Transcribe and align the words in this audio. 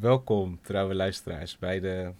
Welkom, 0.00 0.58
trouwe 0.62 0.94
luisteraars, 0.94 1.58
bij 1.58 1.80
de 1.80 2.12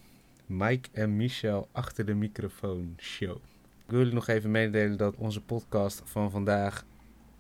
Mike 0.47 0.89
en 0.93 1.17
Michel 1.17 1.69
achter 1.73 2.07
de 2.07 2.15
microfoon 2.15 2.95
show. 2.99 3.37
Ik 3.85 3.91
wil 3.91 3.99
jullie 3.99 4.15
nog 4.15 4.27
even 4.27 4.51
meedelen 4.51 4.97
dat 4.97 5.17
onze 5.17 5.43
podcast 5.43 6.03
van 6.05 6.31
vandaag 6.31 6.85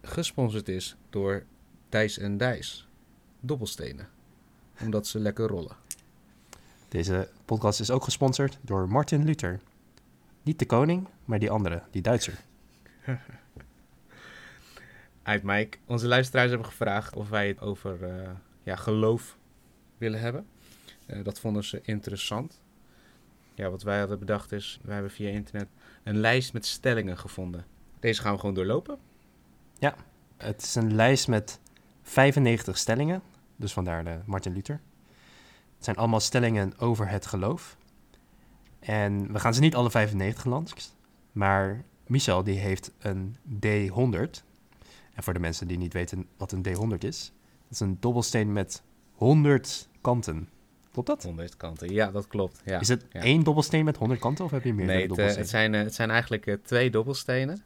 gesponsord 0.03 0.69
is 0.69 0.97
door 1.11 1.45
Thijs 1.89 2.19
en 2.19 2.37
Dijs. 2.37 2.89
Dobbelstenen. 3.41 4.09
Omdat 4.81 5.07
ze 5.07 5.19
lekker 5.19 5.47
rollen. 5.47 5.77
Deze 6.89 7.29
podcast 7.45 7.81
is 7.81 7.91
ook 7.91 8.05
gesponsord 8.05 8.59
door 8.63 8.89
Martin 8.89 9.25
Luther. 9.25 9.61
Niet 10.43 10.59
de 10.59 10.67
koning, 10.67 11.09
maar 11.25 11.39
die 11.39 11.51
andere, 11.51 11.83
die 11.91 12.03
Duitser. 12.03 12.39
Uit 15.23 15.43
Mike. 15.43 15.79
Onze 15.87 16.07
luisteraars 16.07 16.49
hebben 16.49 16.69
gevraagd 16.69 17.17
of 17.17 17.29
wij 17.29 17.49
het 17.49 17.61
over 17.61 18.03
eh, 18.05 18.31
ja, 18.63 18.77
geloof 18.77 19.37
willen 19.99 20.21
hebben. 20.21 20.47
Eh, 21.07 21.25
dat 21.25 21.41
vonden 21.41 21.65
ze 21.65 21.81
interessant. 21.83 22.61
Ja, 23.55 23.71
wat 23.71 23.83
wij 23.83 23.99
hadden 23.99 24.19
bedacht 24.19 24.53
is, 24.53 24.81
wij 24.83 24.95
hebben 24.95 25.13
via 25.13 25.29
internet 25.29 25.69
een 26.03 26.17
lijst 26.17 26.53
met 26.53 26.67
stellingen 26.67 27.19
gevonden. 27.19 27.65
Deze 28.01 28.21
gaan 28.21 28.33
we 28.33 28.39
gewoon 28.39 28.55
doorlopen. 28.55 28.99
Het 30.37 30.63
is 30.63 30.75
een 30.75 30.95
lijst 30.95 31.29
met 31.29 31.61
95 32.03 32.79
stellingen, 32.79 33.23
dus 33.57 33.73
vandaar 33.73 34.05
de 34.05 34.19
Martin 34.25 34.53
Luther. 34.53 34.81
Het 35.77 35.85
zijn 35.85 35.97
allemaal 35.97 36.21
stellingen 36.21 36.79
over 36.79 37.09
het 37.09 37.27
geloof. 37.27 37.77
En 38.79 39.33
we 39.33 39.39
gaan 39.39 39.55
ze 39.55 39.61
niet 39.61 39.75
alle 39.75 39.91
95 39.91 40.45
langs, 40.45 40.95
maar 41.33 41.85
Michel 42.07 42.45
die 42.45 42.59
heeft 42.59 42.91
een 42.99 43.37
D100. 43.37 44.45
En 45.15 45.23
voor 45.23 45.33
de 45.33 45.41
mensen 45.41 45.69
die 45.69 45.79
niet 45.79 45.93
weten 45.93 46.27
wat 46.37 46.53
een 46.53 46.67
D100 46.69 46.99
is, 46.99 47.33
dat 47.63 47.71
is 47.71 47.81
een 47.81 47.97
dobbelsteen 48.01 48.53
met 48.53 48.83
100 49.17 49.89
kanten. 50.01 50.49
Klopt 50.93 51.09
dat? 51.09 51.23
100 51.23 51.57
kanten. 51.57 51.93
Ja, 51.93 52.11
dat 52.11 52.27
klopt. 52.27 52.63
Ja. 52.65 52.81
is 52.81 52.89
het 52.89 53.05
ja. 53.13 53.21
één 53.21 53.43
dobbelsteen 53.43 53.85
met 53.85 53.97
100 53.97 54.21
kanten 54.21 54.45
of 54.45 54.51
heb 54.51 54.65
je 54.65 54.75
meer 54.75 54.87
Nee, 54.87 54.95
het, 54.95 55.03
eh, 55.03 55.09
dobbelstenen? 55.09 55.41
het, 55.41 55.51
zijn, 55.51 55.75
eh, 55.75 55.83
het 55.83 55.95
zijn 55.95 56.11
eigenlijk 56.11 56.47
eh, 56.47 56.55
twee 56.63 56.91
dobbelstenen. 56.91 57.63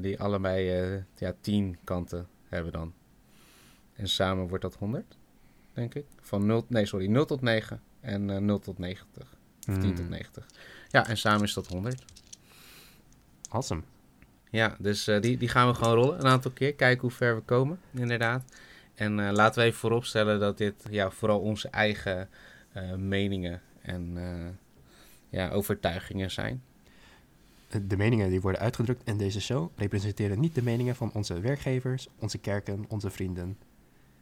Die 0.00 0.20
allebei 0.20 1.04
ja, 1.16 1.34
10 1.40 1.78
kanten 1.84 2.26
hebben 2.48 2.72
dan. 2.72 2.92
En 3.92 4.08
samen 4.08 4.48
wordt 4.48 4.62
dat 4.62 4.74
100, 4.74 5.16
denk 5.72 5.94
ik. 5.94 6.04
Van 6.20 6.46
0, 6.46 6.64
nee, 6.68 6.86
sorry, 6.86 7.06
0 7.06 7.24
tot 7.24 7.40
9 7.40 7.82
en 8.00 8.30
eh 8.30 8.36
0 8.36 8.58
tot 8.58 8.78
90. 8.78 9.36
Of 9.68 9.78
10 9.78 9.94
tot 9.94 9.98
Hmm, 9.98 10.08
90. 10.08 10.46
Ja, 10.88 11.06
en 11.06 11.16
samen 11.16 11.42
is 11.42 11.54
dat 11.54 11.66
100. 11.66 12.04
Awesome. 13.48 13.82
Ja, 14.50 14.76
dus 14.78 15.04
die, 15.04 15.36
die 15.36 15.48
gaan 15.48 15.68
we 15.68 15.74
gewoon 15.74 15.94
rollen 15.94 16.18
een 16.18 16.30
aantal 16.30 16.50
keer. 16.50 16.74
Kijken 16.74 17.00
hoe 17.00 17.10
ver 17.10 17.34
we 17.34 17.42
komen, 17.42 17.80
inderdaad. 17.90 18.44
En 18.94 19.20
eh, 19.20 19.32
laten 19.32 19.60
we 19.60 19.66
even 19.66 19.78
vooropstellen 19.78 20.40
dat 20.40 20.58
dit 20.58 20.74
ja, 20.90 21.10
vooral 21.10 21.40
onze 21.40 21.68
eigen 21.68 22.28
eh, 22.72 22.94
meningen 22.94 23.62
en 23.82 24.12
eh, 24.16 24.50
ja, 25.28 25.50
overtuigingen 25.50 26.30
zijn. 26.30 26.62
De 27.86 27.96
meningen 27.96 28.30
die 28.30 28.40
worden 28.40 28.60
uitgedrukt 28.60 29.02
in 29.04 29.18
deze 29.18 29.40
show 29.40 29.70
representeren 29.76 30.40
niet 30.40 30.54
de 30.54 30.62
meningen 30.62 30.96
van 30.96 31.10
onze 31.12 31.40
werkgevers, 31.40 32.08
onze 32.18 32.38
kerken, 32.38 32.84
onze 32.88 33.10
vrienden 33.10 33.58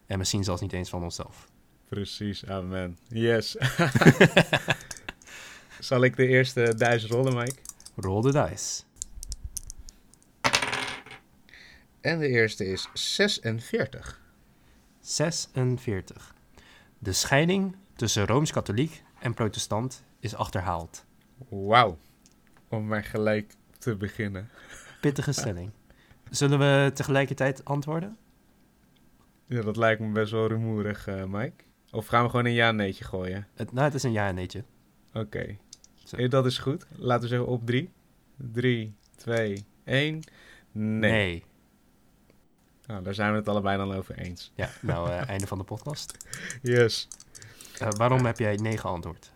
en 0.06 0.18
misschien 0.18 0.44
zelfs 0.44 0.60
niet 0.60 0.72
eens 0.72 0.88
van 0.90 1.02
onszelf. 1.02 1.48
Precies, 1.88 2.46
amen. 2.46 2.98
Yes. 3.08 3.56
Zal 5.78 6.04
ik 6.04 6.16
de 6.16 6.26
eerste 6.26 6.74
duizend 6.76 7.12
rollen, 7.12 7.34
Mike? 7.34 7.56
Roll 7.96 8.22
the 8.22 8.46
dice. 8.48 8.82
En 12.00 12.18
de 12.18 12.28
eerste 12.28 12.66
is 12.66 12.88
46. 12.92 14.21
46. 15.02 16.34
De 16.98 17.12
scheiding 17.12 17.76
tussen 17.96 18.26
Rooms-Katholiek 18.26 19.02
en 19.20 19.34
Protestant 19.34 20.04
is 20.18 20.34
achterhaald. 20.34 21.04
Wauw. 21.48 21.98
Om 22.68 22.86
maar 22.86 23.04
gelijk 23.04 23.54
te 23.78 23.96
beginnen. 23.96 24.48
Pittige 25.00 25.32
stelling. 25.32 25.70
Zullen 26.30 26.58
we 26.58 26.90
tegelijkertijd 26.94 27.64
antwoorden? 27.64 28.16
Ja, 29.46 29.62
dat 29.62 29.76
lijkt 29.76 30.00
me 30.00 30.12
best 30.12 30.32
wel 30.32 30.46
rumoerig, 30.46 31.06
eh, 31.06 31.24
Mike. 31.24 31.64
Of 31.90 32.06
gaan 32.06 32.22
we 32.24 32.30
gewoon 32.30 32.44
een 32.44 32.52
ja-neetje 32.52 33.04
gooien? 33.04 33.46
Het, 33.54 33.72
nou, 33.72 33.84
het 33.84 33.94
is 33.94 34.02
een 34.02 34.12
ja 34.12 34.28
en 34.28 34.34
neetje. 34.34 34.64
Oké. 35.12 35.56
Zo. 36.04 36.16
Eh, 36.16 36.30
Dat 36.30 36.46
is 36.46 36.58
goed. 36.58 36.86
Laten 36.96 37.22
we 37.22 37.28
zeggen 37.28 37.46
op 37.48 37.66
drie. 37.66 37.90
Drie, 38.36 38.94
twee, 39.16 39.64
één. 39.84 40.20
Nee. 40.72 41.44
Nou, 42.86 43.02
daar 43.02 43.14
zijn 43.14 43.30
we 43.32 43.38
het 43.38 43.48
allebei 43.48 43.76
dan 43.76 43.92
over 43.94 44.18
eens. 44.18 44.52
Ja, 44.54 44.70
nou, 44.80 45.08
eh, 45.10 45.28
einde 45.28 45.46
van 45.46 45.58
de 45.58 45.64
podcast. 45.64 46.16
Yes. 46.62 47.08
Eh, 47.78 47.88
waarom 47.90 48.24
heb 48.24 48.38
jij 48.38 48.56
nee 48.56 48.78
geantwoord? 48.78 49.32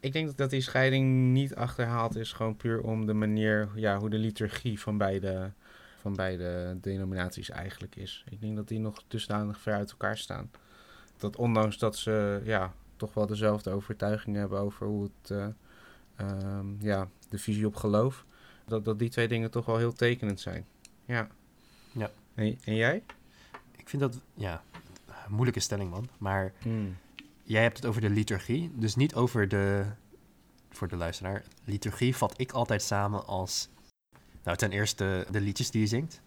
Ik 0.00 0.12
denk 0.12 0.36
dat- 0.36 0.50
die 0.50 0.60
scheiding 0.60 1.32
niet 1.32 1.54
achterhaald 1.54 2.16
is, 2.16 2.32
gewoon 2.32 2.56
puur 2.56 2.80
om 2.80 3.06
de 3.06 3.12
manier, 3.14 3.68
ja, 3.74 3.98
hoe 3.98 4.10
de 4.10 4.18
liturgie 4.18 4.80
van 4.80 4.98
beide, 4.98 5.50
van 6.00 6.14
beide 6.14 6.76
denominaties 6.80 7.50
eigenlijk 7.50 7.96
is. 7.96 8.24
Ik 8.30 8.40
denk 8.40 8.56
dat 8.56 8.68
die 8.68 8.78
nog 8.78 9.02
dusdanig 9.08 9.60
ver 9.60 9.74
uit 9.74 9.90
elkaar 9.90 10.18
staan. 10.18 10.50
Dat 11.16 11.36
ondanks 11.36 11.78
dat 11.78 11.96
ze, 11.96 12.40
ja, 12.44 12.72
toch 12.96 13.14
wel 13.14 13.26
dezelfde 13.26 13.70
overtuiging 13.70 14.36
hebben 14.36 14.58
over 14.60 14.86
hoe 14.86 15.02
het, 15.20 15.30
eh, 15.30 15.46
ehm, 16.16 16.66
ja, 16.78 17.08
de 17.28 17.38
visie 17.38 17.66
op 17.66 17.76
geloof, 17.76 18.24
dat, 18.66 18.84
dat 18.84 18.98
die 18.98 19.08
twee 19.10 19.28
dingen 19.28 19.50
toch 19.50 19.66
wel 19.66 19.76
heel 19.78 19.92
tekenend 19.92 20.40
zijn. 20.40 20.66
Ja. 21.04 21.28
Ja. 21.96 22.10
En, 22.34 22.58
en 22.64 22.74
jij? 22.74 23.02
Ik 23.76 23.88
vind 23.88 24.02
dat, 24.02 24.20
ja, 24.34 24.62
een 25.06 25.32
moeilijke 25.32 25.60
stelling, 25.60 25.90
man. 25.90 26.08
Maar 26.18 26.52
Hmm. 26.62 26.96
jij 27.42 27.62
hebt 27.62 27.76
het 27.76 27.86
over 27.86 28.00
de 28.00 28.10
liturgie, 28.10 28.70
dus 28.74 28.94
niet 28.96 29.14
over 29.14 29.48
de, 29.48 29.84
voor 30.70 30.88
de 30.88 30.96
luisteraar, 30.96 31.42
liturgie 31.64 32.16
vat 32.16 32.34
ik 32.40 32.52
altijd 32.52 32.82
samen 32.82 33.26
als, 33.26 33.68
nou, 34.44 34.56
ten 34.56 34.70
eerste 34.72 35.26
de 35.30 35.40
liedjes 35.40 35.70
die 35.70 35.80
je 35.80 35.86
zingt, 35.86 36.20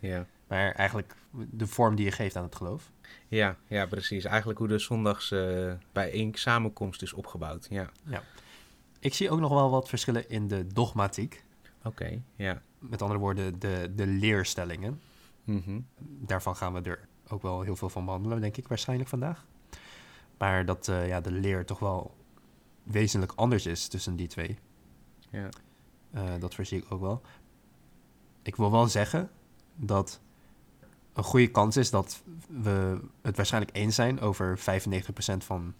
Ja. 0.00 0.26
maar 0.46 0.72
eigenlijk 0.72 1.14
de 1.50 1.66
vorm 1.66 1.94
die 1.96 2.04
je 2.04 2.12
geeft 2.12 2.36
aan 2.36 2.42
het 2.44 2.54
geloof. 2.56 2.90
Ja, 3.28 3.56
ja, 3.66 3.86
precies. 3.86 4.24
Eigenlijk 4.24 4.58
hoe 4.58 4.68
de 4.68 4.78
zondags 4.78 5.30
eh 5.30 5.72
bij 5.92 6.10
één 6.10 6.34
samenkomst 6.34 7.02
is 7.02 7.12
opgebouwd. 7.12 7.66
Ja. 7.70 7.90
Ik 9.00 9.14
zie 9.14 9.30
ook 9.30 9.40
nog 9.40 9.52
wel 9.52 9.70
wat 9.70 9.88
verschillen 9.88 10.28
in 10.30 10.48
de 10.48 10.66
dogmatiek. 10.66 11.44
Oké, 11.82 12.20
ja. 12.36 12.62
Met 12.78 13.02
andere 13.02 13.20
woorden, 13.20 13.58
de, 13.58 13.92
de 13.94 14.06
leerstellingen. 14.06 15.00
Mhm. 15.46 15.80
Daarvan 15.98 16.56
gaan 16.56 16.72
we 16.72 16.80
er 16.80 17.08
ook 17.28 17.42
wel 17.42 17.60
heel 17.60 17.76
veel 17.76 17.88
van 17.88 18.04
behandelen, 18.04 18.40
denk 18.40 18.56
ik, 18.56 18.68
waarschijnlijk 18.68 19.08
vandaag. 19.08 19.46
Maar 20.38 20.64
dat 20.64 20.88
eh, 20.88 21.08
ja, 21.08 21.20
de 21.20 21.30
leer 21.30 21.64
toch 21.64 21.78
wel 21.78 22.14
wezenlijk 22.82 23.32
anders 23.36 23.66
is 23.66 23.88
tussen 23.88 24.16
die 24.16 24.26
twee. 24.26 24.58
Ja. 25.30 25.48
Eh, 26.10 26.34
dat 26.38 26.54
voorzie 26.54 26.78
ik 26.78 26.92
ook 26.92 27.00
wel. 27.00 27.22
Ik 28.42 28.56
wil 28.56 28.70
wel 28.70 28.86
zeggen 28.86 29.30
dat 29.74 30.20
een 31.12 31.24
goede 31.24 31.50
kans 31.50 31.76
is 31.76 31.90
dat 31.90 32.22
we 32.48 33.00
het 33.22 33.36
waarschijnlijk 33.36 33.76
eens 33.76 33.94
zijn 33.94 34.20
over 34.20 34.58
95% 34.58 34.62
van 35.44 35.74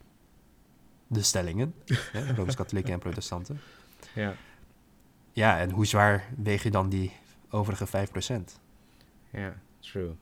de 1.07 1.21
stellingen. 1.21 1.73
Rooms-Katholieken 2.35 2.93
en 2.93 2.99
protestanten. 2.99 3.59
Ja. 4.15 4.35
Ja, 5.31 5.59
en 5.59 5.69
hoe 5.69 5.85
zwaar 5.85 6.33
weeg 6.37 6.63
je 6.63 6.71
dan 6.71 6.89
die 6.89 7.11
overige 7.49 7.87
5%? 7.87 8.59
Ja, 9.31 9.59
true. 9.79 10.15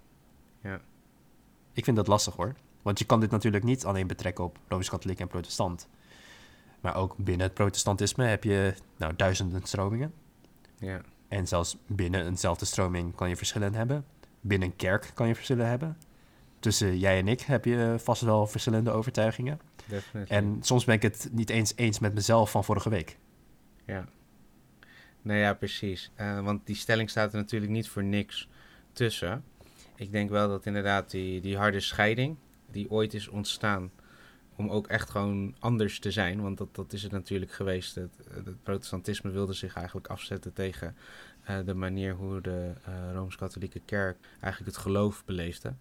Ik 1.76 1.84
vind 1.84 1.96
dat 1.96 2.08
lastig 2.08 2.36
hoor. 2.36 2.54
Want 2.82 3.00
je 3.00 3.06
kan 3.06 3.20
dit 3.20 3.32
natuurlijk 3.32 3.64
niet 3.64 3.86
alleen 3.86 4.08
betrekken 4.08 4.44
op 4.44 4.60
Rooms-Katholiek 4.68 5.20
en 5.20 5.28
protestant. 5.28 5.88
Maar 6.80 6.96
ook 6.96 7.18
binnen 7.18 7.46
het 7.46 7.56
protestantisme 7.56 8.26
heb 8.26 8.44
je 8.44 8.74
nou, 8.98 9.16
duizenden 9.16 9.62
stromingen. 9.64 10.14
Ja. 10.80 11.02
En 11.28 11.48
zelfs 11.48 11.78
binnen 11.88 12.26
eenzelfde 12.26 12.66
stroming 12.66 13.16
kan 13.16 13.30
je 13.30 13.36
verschillen 13.36 13.74
hebben. 13.74 14.06
Binnen 14.42 14.68
een 14.68 14.76
kerk 14.76 15.12
kan 15.14 15.28
je 15.28 15.36
verschillen 15.36 15.68
hebben. 15.68 15.98
Tussen 16.60 16.98
jij 16.98 17.20
en 17.20 17.28
ik 17.28 17.42
heb 17.42 17.66
je 17.66 17.96
vast 17.98 18.22
wel 18.22 18.48
verschillende 18.48 18.92
overtuigingen. 18.92 19.60
Definitely. 19.88 20.38
En 20.38 20.58
soms 20.62 20.86
ben 20.86 20.96
ik 20.96 21.02
het 21.02 21.30
niet 21.32 21.50
eens 21.50 21.74
eens 21.76 22.00
met 22.00 22.14
mezelf 22.14 22.52
van 22.52 22.64
vorige 22.64 22.90
week. 22.90 23.18
Ja. 23.86 24.06
Nou 25.22 25.40
ja, 25.40 25.54
precies. 25.54 26.12
Eh, 26.16 26.40
want 26.40 26.66
die 26.66 26.76
stelling 26.76 27.10
staat 27.10 27.32
er 27.34 27.40
natuurlijk 27.40 27.72
niet 27.72 27.90
voor 27.90 28.04
niks 28.04 28.50
tussen. 28.96 29.44
Ik 29.96 30.12
denk 30.12 30.30
wel 30.30 30.48
dat 30.48 30.66
inderdaad 30.66 31.12
die, 31.12 31.42
die 31.42 31.58
harde 31.58 31.80
scheiding, 31.80 32.38
die 32.72 32.92
ooit 32.92 33.14
is 33.14 33.28
ontstaan, 33.28 33.92
om 34.56 34.70
ook 34.70 34.88
echt 34.88 35.10
gewoon 35.10 35.56
anders 35.60 36.00
te 36.00 36.12
zijn. 36.12 36.42
Want 36.42 36.58
dat, 36.58 36.76
dat 36.76 36.94
is 36.94 37.04
het 37.04 37.12
natuurlijk 37.12 37.52
geweest. 37.52 37.96
Het, 37.96 38.64
protestantisme 38.64 39.32
wilde 39.32 39.54
zich 39.54 39.76
eigenlijk 39.76 40.08
afzetten 40.08 40.54
tegen 40.54 40.96
eh, 41.44 41.58
de 41.66 41.74
manier 41.74 42.14
hoe 42.14 42.42
de 42.42 42.74
eh, 42.84 42.94
Rooms-Katholieke 43.14 43.82
Kerk 43.86 44.18
eigenlijk 44.40 44.76
het 44.76 44.84
geloof 44.84 45.26
beleefde. 45.26 45.74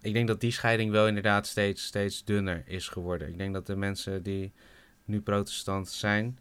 Ik 0.00 0.12
denk 0.12 0.28
dat 0.28 0.40
die 0.40 0.50
scheiding 0.50 0.90
wel 0.90 1.06
inderdaad 1.06 1.46
steeds, 1.46 1.84
steeds 1.84 2.24
dunner 2.24 2.62
is 2.66 2.88
geworden. 2.88 3.28
Ik 3.28 3.38
denk 3.38 3.54
dat 3.54 3.66
de 3.66 3.76
mensen 3.76 4.22
die 4.22 4.52
nu 5.04 5.20
protestant 5.20 5.88
zijn, 5.88 6.38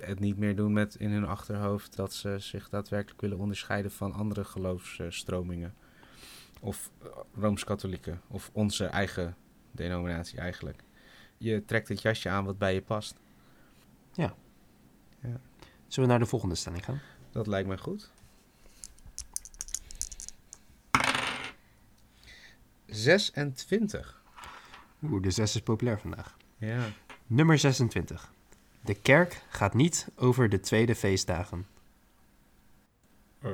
het 0.00 0.20
niet 0.20 0.36
meer 0.36 0.56
doen 0.56 0.72
met 0.72 0.94
in 0.94 1.10
hun 1.10 1.26
achterhoofd 1.26 1.96
dat 1.96 2.14
ze 2.14 2.38
zich 2.38 2.68
daadwerkelijk 2.68 3.20
willen 3.20 3.38
onderscheiden 3.38 3.90
van 3.90 4.12
andere 4.12 4.44
geloofsstromingen. 4.44 5.74
Of 6.60 6.90
eh, 7.02 7.08
Rooms-Katholieken, 7.34 8.20
of 8.28 8.50
onze 8.52 8.84
eigen 8.84 9.36
denominatie 9.72 10.38
eigenlijk. 10.38 10.82
Je 11.38 11.64
trekt 11.64 11.88
het 11.88 12.02
jasje 12.02 12.28
aan 12.28 12.44
wat 12.44 12.58
bij 12.58 12.74
je 12.74 12.82
past. 12.82 13.14
Zullen 15.86 16.08
we 16.08 16.14
naar 16.14 16.18
de 16.18 16.30
volgende 16.30 16.54
stelling 16.54 16.84
gaan? 16.84 17.00
Dat 17.30 17.46
lijkt 17.46 17.68
mij 17.68 17.76
goed. 17.76 18.10
26. 22.86 24.22
Oeh, 25.02 25.22
de 25.22 25.30
zes 25.30 25.54
is 25.54 25.62
populair 25.62 25.98
vandaag. 25.98 26.36
Ja. 26.58 26.88
Nummer 27.26 27.58
26. 27.58 28.32
De 28.86 28.94
kerk 28.94 29.42
gaat 29.48 29.74
niet 29.74 30.08
over 30.16 30.48
de 30.48 30.60
tweede 30.60 30.94
feestdagen. 30.94 31.66
Eh, 33.38 33.50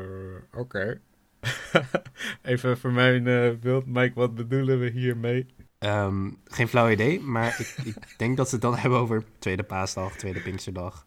Oké. 0.55 1.01
Even 2.43 2.79
voor 2.79 2.93
mijn 2.93 3.27
eh, 3.27 3.51
beeld, 3.61 3.87
Mike, 3.87 4.15
wat 4.15 4.35
bedoelen 4.35 4.81
we 4.81 4.91
hiermee? 4.91 5.47
Ehm, 5.79 6.31
geen 6.45 6.69
flauw 6.69 6.91
idee, 6.91 7.21
maar 7.21 7.61
ik, 7.61 7.75
ik 7.85 8.19
denk 8.19 8.37
dat 8.37 8.49
ze 8.49 8.55
het 8.55 8.63
dan 8.63 8.77
hebben 8.77 8.99
over 8.99 9.25
tweede 9.39 9.63
paasdag, 9.63 10.17
tweede 10.17 10.41
pinksterdag. 10.41 11.07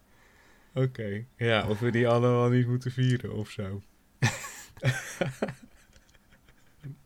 Oké. 0.74 1.26
Ja, 1.38 1.68
of 1.68 1.80
we 1.80 1.92
die 1.92 2.08
allemaal 2.08 2.50
niet 2.50 2.68
moeten 2.68 2.92
vieren 2.92 3.34
of 3.34 3.50
zo. 3.50 3.82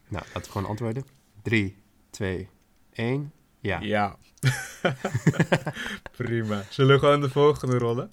Nou, 0.09 0.25
laten 0.25 0.41
we 0.41 0.49
gewoon 0.51 0.69
antwoorden. 0.69 1.05
3, 1.41 1.75
2, 2.09 2.49
1. 2.91 3.31
Ja. 3.59 3.79
Ja. 3.79 4.17
Prima. 6.17 6.63
Zullen 6.69 6.93
we 6.93 6.99
gewoon 6.99 7.21
de 7.21 7.29
volgende 7.29 7.77
rollen? 7.77 8.11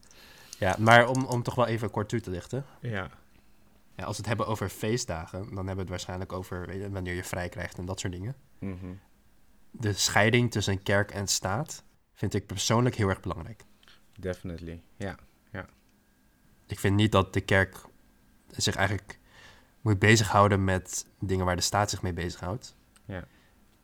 ja, 0.58 0.76
maar 0.78 1.08
om, 1.08 1.24
om 1.24 1.42
toch 1.42 1.54
wel 1.54 1.66
even 1.66 1.90
kort 1.90 2.08
toe 2.08 2.20
te 2.20 2.30
lichten. 2.30 2.64
Ja. 2.80 3.10
Ja, 3.96 4.04
als 4.04 4.16
we 4.16 4.22
het 4.22 4.26
hebben 4.26 4.46
over 4.46 4.68
feestdagen, 4.68 5.38
dan 5.40 5.56
hebben 5.56 5.74
we 5.74 5.80
het 5.80 5.88
waarschijnlijk 5.88 6.32
over 6.32 6.66
weet 6.66 6.82
je, 6.82 6.90
wanneer 6.90 7.14
je 7.14 7.24
vrij 7.24 7.48
krijgt 7.48 7.78
en 7.78 7.84
dat 7.84 8.00
soort 8.00 8.12
dingen. 8.12 8.36
Mhm. 8.58 8.86
De 9.70 9.92
scheiding 9.92 10.50
tussen 10.50 10.82
kerk 10.82 11.10
en 11.10 11.26
staat 11.26 11.84
vind 12.12 12.34
ik 12.34 12.46
persoonlijk 12.46 12.94
heel 12.94 13.08
erg 13.08 13.20
belangrijk. 13.20 13.64
Definitely. 14.18 14.82
Ja. 14.96 15.16
Ik 16.66 16.78
vind 16.78 16.96
niet 16.96 17.12
dat 17.12 17.32
de 17.32 17.40
kerk 17.40 17.84
zich 18.50 18.74
eigenlijk 18.74 19.18
moet 19.80 19.98
bezighouden 19.98 20.64
met 20.64 21.06
dingen 21.18 21.44
waar 21.44 21.56
de 21.56 21.62
staat 21.62 21.90
zich 21.90 22.02
mee 22.02 22.12
bezighoudt. 22.12 22.74
Ja. 23.04 23.24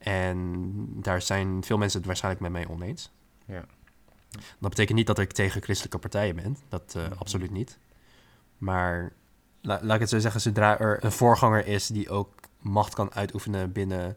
En 0.03 0.63
daar 1.03 1.23
zijn 1.23 1.65
veel 1.65 1.79
mensen 1.79 1.99
het 1.99 2.07
waarschijnlijk 2.07 2.43
met 2.43 2.53
mij 2.53 2.67
oneens. 2.67 3.11
Ja. 3.47 3.65
Dat 4.59 4.71
betekent 4.71 4.99
niet 4.99 5.07
dat 5.07 5.19
ik 5.19 5.33
tegen 5.33 5.63
christelijke 5.63 5.99
partijen 5.99 6.37
ben. 6.37 6.57
Dat 6.69 6.95
eh, 6.97 7.03
Mhm. 7.03 7.13
absoluut 7.19 7.51
niet. 7.51 7.79
Maar 8.59 9.13
la- 9.61 9.79
laat 9.83 9.95
ik 9.95 10.01
het 10.01 10.09
zo 10.09 10.19
zeggen, 10.19 10.41
zodra 10.41 10.79
er 10.79 11.05
een 11.05 11.13
voorganger 11.13 11.67
is 11.67 11.87
die 11.87 12.11
ook 12.11 12.35
macht 12.59 12.95
kan 12.95 13.15
uitoefenen 13.15 13.73
binnen 13.73 14.17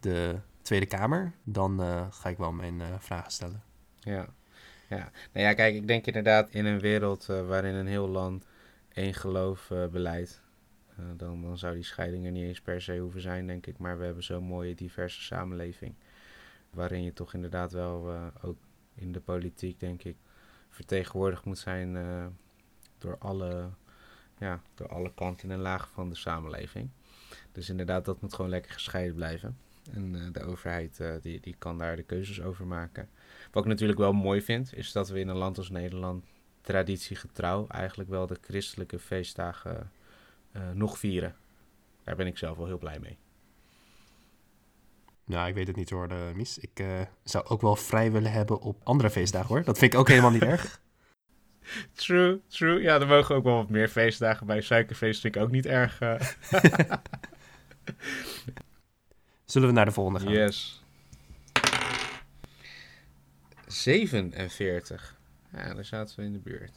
de 0.00 0.36
Tweede 0.62 0.86
Kamer, 0.86 1.32
dan 1.44 1.82
eh, 1.82 2.06
ga 2.10 2.28
ik 2.28 2.36
wel 2.38 2.52
mijn 2.52 2.80
eh, 2.80 2.86
vragen 2.98 3.32
stellen. 3.32 3.62
Ja. 4.00 4.26
ja. 4.88 5.10
Nou 5.32 5.46
ja, 5.46 5.52
kijk, 5.54 5.74
ik 5.74 5.86
denk 5.86 6.06
inderdaad 6.06 6.48
in 6.50 6.64
een 6.66 6.80
wereld 6.80 7.26
waarin 7.26 7.74
een 7.74 7.86
heel 7.86 8.08
land 8.08 8.44
één 8.92 9.14
geloof 9.14 9.70
beleidt, 9.90 10.40
dan, 11.16 11.42
dan 11.42 11.58
zou 11.58 11.74
die 11.74 11.82
scheiding 11.82 12.24
er 12.24 12.30
niet 12.30 12.44
eens 12.44 12.60
per 12.60 12.82
se 12.82 12.98
hoeven 12.98 13.20
zijn, 13.20 13.46
denk 13.46 13.66
ik. 13.66 13.78
Maar 13.78 13.98
we 13.98 14.04
hebben 14.04 14.24
zo'n 14.24 14.44
mooie 14.44 14.74
diverse 14.74 15.22
samenleving, 15.22 15.94
waarin 16.70 17.02
je 17.02 17.12
toch 17.12 17.34
inderdaad 17.34 17.72
wel 17.72 18.10
eh, 18.12 18.26
ook 18.42 18.58
in 18.94 19.12
de 19.12 19.20
politiek, 19.20 19.80
denk 19.80 20.02
ik, 20.02 20.16
vertegenwoordigd 20.68 21.44
moet 21.44 21.58
zijn 21.58 21.96
eh, 21.96 22.26
door, 22.98 23.18
alle, 23.18 23.70
ja, 24.38 24.60
door 24.74 24.88
alle 24.88 25.12
kanten 25.14 25.50
en 25.50 25.58
lagen 25.58 25.88
van 25.88 26.08
de 26.08 26.16
samenleving. 26.16 26.90
Dus 27.52 27.68
inderdaad, 27.68 28.04
dat 28.04 28.20
moet 28.20 28.34
gewoon 28.34 28.50
lekker 28.50 28.72
gescheiden 28.72 29.14
blijven. 29.14 29.56
En 29.92 30.14
eh, 30.14 30.32
de 30.32 30.42
overheid 30.42 31.00
eh, 31.00 31.14
die, 31.22 31.40
die 31.40 31.54
kan 31.58 31.78
daar 31.78 31.96
de 31.96 32.02
keuzes 32.02 32.42
over 32.42 32.66
maken. 32.66 33.08
Wat 33.52 33.64
ik 33.64 33.70
natuurlijk 33.70 33.98
wel 33.98 34.12
mooi 34.12 34.42
vind, 34.42 34.74
is 34.74 34.92
dat 34.92 35.08
we 35.08 35.20
in 35.20 35.28
een 35.28 35.36
land 35.36 35.58
als 35.58 35.70
Nederland 35.70 36.24
traditiegetrouw 36.60 37.66
eigenlijk 37.68 38.10
wel 38.10 38.26
de 38.26 38.38
christelijke 38.40 38.98
feestdagen 38.98 39.80
eh, 39.80 39.86
nog 40.74 40.98
vieren. 40.98 41.34
Daar 42.04 42.16
ben 42.16 42.26
ik 42.26 42.38
zelf 42.38 42.56
wel 42.56 42.66
heel 42.66 42.78
blij 42.78 42.98
mee. 43.00 43.18
Nou, 45.24 45.48
ik 45.48 45.54
weet 45.54 45.66
het 45.66 45.76
niet 45.76 45.90
hoor, 45.90 46.08
eh, 46.08 46.32
Mies. 46.34 46.58
Ik 46.58 46.70
eh, 46.80 47.00
zou 47.22 47.44
ook 47.46 47.60
wel 47.60 47.76
vrij 47.76 48.12
willen 48.12 48.32
hebben 48.32 48.60
op 48.60 48.80
andere 48.84 49.10
feestdagen 49.10 49.48
hoor. 49.48 49.64
Dat 49.64 49.78
vind 49.78 49.92
ik 49.92 49.98
ook 49.98 50.08
helemaal 50.08 50.30
niet 50.30 50.42
erg. 50.42 50.80
True, 51.92 52.40
true. 52.48 52.80
Ja, 52.82 53.00
er 53.00 53.06
mogen 53.06 53.34
ook 53.34 53.44
wel 53.44 53.54
wat 53.56 53.68
meer 53.70 53.88
feestdagen 53.88 54.46
bij. 54.46 54.60
Suikerfeest 54.60 55.20
vind 55.20 55.34
ik 55.36 55.42
ook 55.42 55.50
niet 55.50 55.66
erg. 55.66 56.00
eh. 56.00 56.20
Zullen 59.44 59.68
we 59.68 59.74
naar 59.74 59.84
de 59.84 59.90
volgende 59.92 60.20
gaan? 60.20 60.32
yes. 60.32 60.84
47. 63.66 65.16
Ja, 65.52 65.74
daar 65.74 65.84
zaten 65.84 66.16
we 66.16 66.22
in 66.24 66.32
de 66.32 66.38
buurt. 66.38 66.72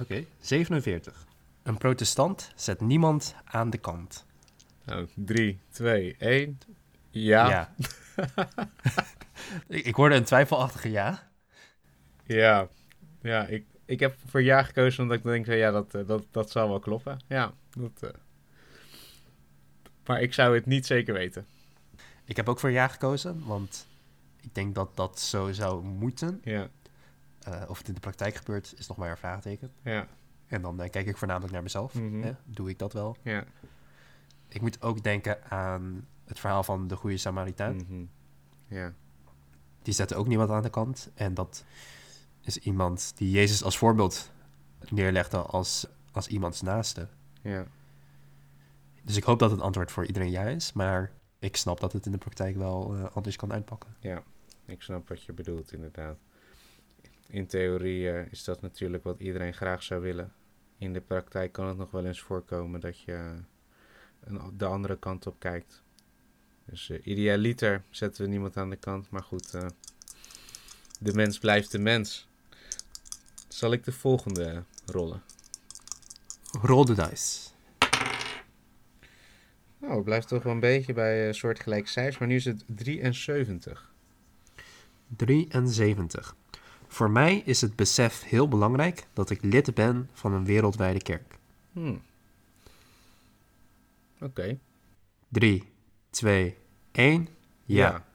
Oké, 0.00 0.24
47. 0.40 1.26
Een 1.68 1.78
protestant 1.78 2.52
zet 2.54 2.80
niemand 2.80 3.34
aan 3.44 3.70
de 3.70 3.78
kant. 3.78 4.26
Nou, 4.84 5.08
3, 5.14 5.58
2, 5.70 6.16
1. 6.18 6.58
Ja. 7.10 7.48
Ja. 7.48 7.74
ik, 9.88 9.94
hoorde 9.94 10.14
een 10.14 10.24
twijfelachtige 10.24 10.90
ja. 10.90 11.28
Ja, 13.20 13.46
ik, 13.46 13.64
ik 13.84 14.00
heb 14.00 14.16
voor 14.26 14.42
ja 14.42 14.62
gekozen 14.62 15.02
omdat 15.02 15.16
ik 15.18 15.22
denk, 15.22 15.46
van, 15.46 15.56
ja, 15.56 15.70
dat, 15.70 15.94
eh, 15.94 16.06
dat, 16.06 16.26
dat 16.30 16.50
zal 16.50 16.68
wel 16.68 16.78
kloppen. 16.78 17.18
Ja, 17.26 17.52
dat, 17.70 18.02
eh. 18.02 18.10
Maar 20.06 20.20
ik 20.20 20.34
zou 20.34 20.54
het 20.54 20.66
niet 20.66 20.86
zeker 20.86 21.14
weten. 21.14 21.46
Ik 22.24 22.36
heb 22.36 22.48
ook 22.48 22.60
voor 22.60 22.70
ja 22.70 22.88
gekozen, 22.88 23.44
want 23.46 23.86
ik 24.40 24.54
denk 24.54 24.74
dat 24.74 24.96
dat 24.96 25.20
zo 25.20 25.52
zou 25.52 25.84
moeten. 25.84 26.40
Ja, 26.44 26.68
Eh, 27.38 27.62
of 27.68 27.78
het 27.78 27.88
in 27.88 27.94
de 27.94 28.00
praktijk 28.00 28.34
gebeurt, 28.34 28.74
is 28.76 28.86
nog 28.86 28.96
maar 28.96 29.10
een 29.10 29.16
vraagteken. 29.16 29.72
ja, 29.82 30.06
En 30.48 30.62
dan 30.62 30.80
eh, 30.82 30.90
kijk 30.90 31.06
ik 31.06 31.16
voornamelijk 31.16 31.52
naar 31.52 31.62
mezelf. 31.62 31.94
Mhm. 31.94 32.22
Hè? 32.22 32.32
Doe 32.44 32.68
ik 32.70 32.78
dat 32.78 32.92
wel? 32.92 33.16
ja. 33.22 33.44
Ik 34.50 34.60
moet 34.60 34.82
ook 34.82 35.02
denken 35.02 35.50
aan 35.50 36.06
het 36.24 36.38
verhaal 36.40 36.62
van 36.62 36.88
de 36.88 36.96
goede 36.96 37.16
Samaritaan. 37.16 37.76
mhm, 37.76 38.04
Ja, 38.66 38.94
Die 39.82 39.94
zette 39.94 40.14
ook 40.14 40.26
niemand 40.26 40.50
aan 40.50 40.62
de 40.62 40.70
kant. 40.70 41.10
En 41.14 41.34
dat 41.34 41.64
is 42.40 42.58
iemand 42.58 43.12
die 43.16 43.30
Jezus 43.30 43.62
als 43.62 43.78
voorbeeld 43.78 44.32
neerlegde 44.88 45.36
als, 45.36 45.86
als 46.12 46.26
iemands 46.28 46.62
naaste. 46.62 47.08
ja, 47.42 47.66
Dus 49.04 49.16
ik 49.16 49.24
hoop 49.24 49.38
dat 49.38 49.50
het 49.50 49.60
antwoord 49.60 49.90
voor 49.92 50.06
iedereen 50.06 50.30
ja 50.30 50.42
is. 50.42 50.72
Maar 50.72 51.10
ik 51.38 51.56
snap 51.56 51.80
dat 51.80 51.92
het 51.92 52.06
in 52.06 52.12
de 52.12 52.18
praktijk 52.18 52.56
wel 52.56 52.94
eh, 52.94 53.04
anders 53.16 53.36
kan 53.36 53.52
uitpakken. 53.52 53.94
ja. 54.00 54.22
Ik 54.66 54.82
snap 54.82 55.08
wat 55.08 55.22
je 55.22 55.32
bedoelt, 55.32 55.72
inderdaad. 55.72 56.16
In 57.26 57.46
theorie 57.46 58.10
eh, 58.10 58.32
is 58.32 58.44
dat 58.44 58.60
natuurlijk 58.60 59.04
wat 59.04 59.20
iedereen 59.20 59.54
graag 59.54 59.82
zou 59.82 60.00
willen. 60.00 60.32
In 60.78 60.92
de 60.92 61.00
praktijk 61.00 61.52
kan 61.52 61.66
het 61.66 61.76
nog 61.76 61.90
wel 61.90 62.04
eens 62.04 62.20
voorkomen 62.20 62.80
dat 62.80 63.00
je 63.00 63.34
een, 64.20 64.40
de 64.56 64.64
andere 64.64 64.98
kant 64.98 65.26
op 65.26 65.38
kijkt. 65.38 65.82
Dus 66.64 66.90
eh, 66.90 67.06
idealiter 67.06 67.82
zetten 67.90 68.24
we 68.24 68.30
niemand 68.30 68.56
aan 68.56 68.70
de 68.70 68.76
kant. 68.76 69.10
Maar 69.10 69.22
goed, 69.22 69.54
eh, 69.54 69.66
de 71.00 71.12
mens 71.12 71.38
blijft 71.38 71.70
de 71.70 71.78
mens. 71.78 72.28
Zal 73.48 73.72
ik 73.72 73.84
de 73.84 73.92
volgende 73.92 74.62
rollen? 74.86 75.22
Roll 76.62 76.84
the 76.84 76.94
dice. 76.94 77.48
Nou, 79.78 79.94
het 79.94 80.04
blijft 80.04 80.28
toch 80.28 80.42
wel 80.42 80.52
een 80.52 80.60
beetje 80.60 80.92
bij 80.92 81.28
eh, 81.28 81.34
soortgelijke 81.34 81.88
cijfers. 81.88 82.18
Maar 82.18 82.28
nu 82.28 82.34
is 82.34 82.44
het 82.44 82.64
73. 82.66 83.92
73. 85.16 86.36
Voor 86.88 87.10
mij 87.10 87.42
is 87.44 87.60
het 87.60 87.76
besef 87.76 88.22
heel 88.24 88.48
belangrijk 88.48 89.06
dat 89.12 89.30
ik 89.30 89.42
lid 89.42 89.74
ben 89.74 90.10
van 90.12 90.32
een 90.32 90.44
wereldwijde 90.44 91.02
kerk. 91.02 91.34
Hmm. 91.72 92.02
Oké. 94.20 94.58
3, 95.28 95.64
2, 96.10 96.56
1. 96.92 97.28
Ja. 97.64 98.06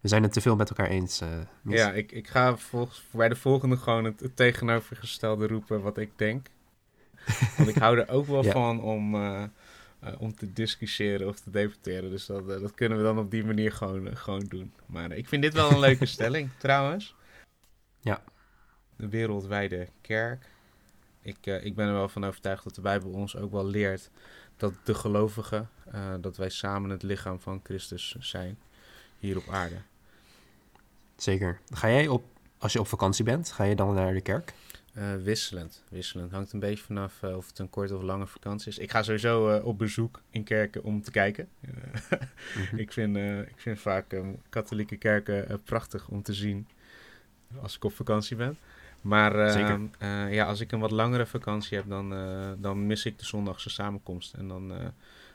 We 0.00 0.08
zijn 0.08 0.22
het 0.22 0.32
te 0.32 0.40
veel 0.40 0.56
met 0.56 0.68
elkaar 0.68 0.88
eens. 0.88 1.20
eh. 1.20 1.28
Ja, 1.62 1.92
ik, 1.92 2.12
ik 2.12 2.28
ga 2.28 2.56
volgens, 2.56 3.04
bij 3.10 3.28
de 3.28 3.36
volgende 3.36 3.76
gewoon 3.76 4.04
het, 4.04 4.20
het 4.20 4.36
tegenovergestelde 4.36 5.46
roepen 5.46 5.82
wat 5.82 5.98
ik 5.98 6.10
denk. 6.16 6.46
Want 7.56 7.68
ik 7.68 7.74
hou 7.76 7.98
er 7.98 8.08
ook 8.08 8.26
wel 8.26 8.44
Ja. 8.44 8.52
van 8.52 8.80
om, 8.80 9.14
eh, 9.14 9.42
eh, 10.00 10.12
om 10.18 10.34
te 10.34 10.52
discussiëren 10.52 11.28
of 11.28 11.40
te 11.40 11.50
debatteren. 11.50 12.10
Dus 12.10 12.26
dat, 12.26 12.46
dat 12.46 12.74
kunnen 12.74 12.98
we 12.98 13.04
dan 13.04 13.18
op 13.18 13.30
die 13.30 13.44
manier 13.44 13.72
gewoon, 13.72 14.16
gewoon 14.16 14.44
doen. 14.48 14.72
Maar 14.86 15.12
ik 15.12 15.28
vind 15.28 15.42
dit 15.42 15.54
wel 15.54 15.70
een 15.70 15.78
leuke 15.80 16.06
stelling, 16.16 16.50
trouwens. 16.58 17.14
Ja. 18.02 18.22
De 18.96 19.08
wereldwijde 19.08 19.88
kerk. 20.00 20.50
Ik, 21.22 21.46
eh, 21.46 21.64
ik 21.64 21.74
ben 21.74 21.86
er 21.86 21.92
wel 21.92 22.08
van 22.08 22.24
overtuigd 22.24 22.64
dat 22.64 22.74
de 22.74 22.80
Bijbel 22.80 23.10
ons 23.10 23.36
ook 23.36 23.50
wel 23.50 23.66
leert 23.66 24.10
dat 24.56 24.74
de 24.84 24.94
gelovigen, 24.94 25.68
eh, 25.90 26.14
dat 26.20 26.36
wij 26.36 26.48
samen 26.48 26.90
het 26.90 27.02
lichaam 27.02 27.40
van 27.40 27.60
Christus 27.62 28.16
zijn 28.18 28.58
hier 29.18 29.36
op 29.36 29.48
aarde. 29.48 29.76
Zeker. 31.16 31.58
Ga 31.70 31.88
jij 31.88 32.08
op, 32.08 32.24
als 32.58 32.72
je 32.72 32.80
op 32.80 32.86
vakantie 32.86 33.24
bent, 33.24 33.52
ga 33.52 33.64
je 33.64 33.76
dan 33.76 33.94
naar 33.94 34.12
de 34.12 34.20
kerk? 34.20 34.54
Eh, 34.92 35.14
wisselend. 35.14 35.84
Wisselend. 35.88 36.32
Hangt 36.32 36.52
een 36.52 36.60
beetje 36.60 36.84
vanaf 36.84 37.22
of 37.22 37.46
het 37.46 37.58
een 37.58 37.70
korte 37.70 37.96
of 37.96 38.02
lange 38.02 38.26
vakantie 38.26 38.68
is. 38.68 38.78
Ik 38.78 38.90
ga 38.90 39.02
sowieso 39.02 39.56
op 39.58 39.78
bezoek 39.78 40.20
in 40.30 40.44
kerken 40.44 40.82
om 40.82 41.02
te 41.02 41.10
kijken. 41.10 41.48
Mhm. 42.56 42.76
ik, 42.76 42.92
vind, 42.92 43.16
ik 43.48 43.54
vind 43.56 43.78
vaak 43.78 44.12
eh, 44.12 44.28
katholieke 44.48 44.96
kerken 44.96 45.62
prachtig 45.64 46.08
om 46.08 46.22
te 46.22 46.32
zien 46.32 46.66
als 47.60 47.76
ik 47.76 47.84
op 47.84 47.92
vakantie 47.94 48.36
ben. 48.36 48.58
Maar 49.00 49.34
eh, 49.46 49.52
Zeker. 49.52 49.80
eh, 49.98 50.32
ja, 50.34 50.46
als 50.46 50.60
ik 50.60 50.72
een 50.72 50.80
wat 50.80 50.90
langere 50.90 51.26
vakantie 51.26 51.76
heb, 51.76 51.88
dan, 51.88 52.14
eh, 52.14 52.50
dan 52.58 52.86
mis 52.86 53.04
ik 53.04 53.18
de 53.18 53.24
zondagse 53.24 53.70
samenkomst. 53.70 54.34
En 54.34 54.48
dan 54.48 54.72
eh, 54.72 54.86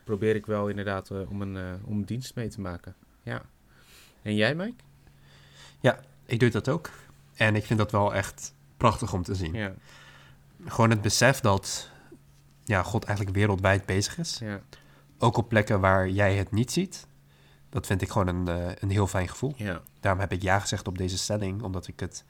probeer 0.03 0.35
ik 0.35 0.45
wel 0.45 0.67
inderdaad 0.67 1.09
eh, 1.11 1.29
om, 1.29 1.41
een, 1.41 1.79
om 1.83 1.97
een 1.97 2.05
dienst 2.05 2.35
mee 2.35 2.47
te 2.47 2.61
maken. 2.61 2.95
Ja. 3.23 3.41
En 4.21 4.35
jij, 4.35 4.55
Mike? 4.55 4.83
Ik 6.25 6.39
doe 6.39 6.49
dat 6.49 6.69
ook. 6.69 6.89
En 7.35 7.55
ik 7.55 7.65
vind 7.65 7.79
dat 7.79 7.91
wel 7.91 8.13
echt 8.13 8.53
prachtig 8.77 9.13
om 9.13 9.23
te 9.23 9.35
zien. 9.35 9.53
Ja. 9.53 9.73
Gewoon 10.65 10.89
het 10.89 11.01
besef 11.01 11.39
dat 11.39 11.89
ja, 12.63 12.83
God 12.83 13.03
eigenlijk 13.03 13.37
wereldwijd 13.37 13.85
bezig 13.85 14.17
is. 14.17 14.37
Ja. 14.39 14.61
Ook 15.17 15.37
op 15.37 15.49
plekken 15.49 15.79
waar 15.79 16.09
jij 16.09 16.35
het 16.35 16.51
niet 16.51 16.71
ziet. 16.71 17.07
Dat 17.69 17.85
vind 17.85 18.01
ik 18.01 18.09
gewoon 18.09 18.27
een, 18.27 18.47
eh, 18.47 18.71
een 18.79 18.89
heel 18.89 19.07
fijn 19.07 19.27
gevoel. 19.27 19.53
Ja. 19.55 19.81
Daarom 19.99 20.21
heb 20.21 20.31
ik 20.31 20.41
ja 20.41 20.59
gezegd 20.59 20.87
op 20.87 20.97
deze 20.97 21.17
stelling. 21.17 21.61
Omdat 21.61 21.87
ik 21.87 21.99
het 21.99 22.25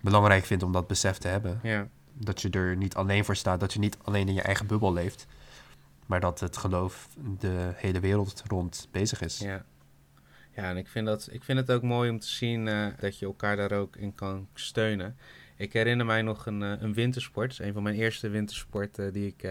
belangrijk 0.00 0.44
vind 0.44 0.62
om 0.62 0.72
dat 0.72 0.86
besef 0.86 1.18
te 1.18 1.28
hebben. 1.28 1.60
Ja. 1.62 1.88
Dat 2.12 2.42
je 2.42 2.50
er 2.50 2.76
niet 2.76 2.94
alleen 2.94 3.24
voor 3.24 3.36
staat. 3.36 3.60
Dat 3.60 3.72
je 3.72 3.78
niet 3.78 3.98
alleen 4.02 4.28
in 4.28 4.34
je 4.34 4.42
eigen 4.42 4.66
bubbel 4.66 4.92
leeft. 4.92 5.26
Maar 6.06 6.20
dat 6.20 6.40
het 6.40 6.56
geloof 6.56 7.08
de 7.38 7.72
hele 7.74 8.00
wereld 8.00 8.42
rond 8.46 8.88
bezig 8.90 9.20
is. 9.20 9.38
Ja. 9.38 9.64
Ja, 10.56 10.70
en 10.70 10.76
ik 10.76 10.88
vind, 10.88 11.06
dat, 11.06 11.28
ik 11.30 11.44
vind 11.44 11.58
het 11.58 11.70
ook 11.70 11.82
mooi 11.82 12.10
om 12.10 12.18
te 12.18 12.28
zien 12.28 12.68
eh, 12.68 12.86
dat 12.98 13.18
je 13.18 13.26
elkaar 13.26 13.56
daar 13.56 13.72
ook 13.72 13.96
in 13.96 14.14
kan 14.14 14.48
steunen. 14.54 15.16
Ik 15.56 15.72
herinner 15.72 16.06
mij 16.06 16.22
nog 16.22 16.46
een, 16.46 16.62
eh, 16.62 16.72
een 16.78 16.94
wintersport. 16.94 17.58
Een 17.58 17.72
van 17.72 17.82
mijn 17.82 17.96
eerste 17.96 18.28
wintersporten 18.28 19.12
die 19.12 19.26
ik, 19.26 19.48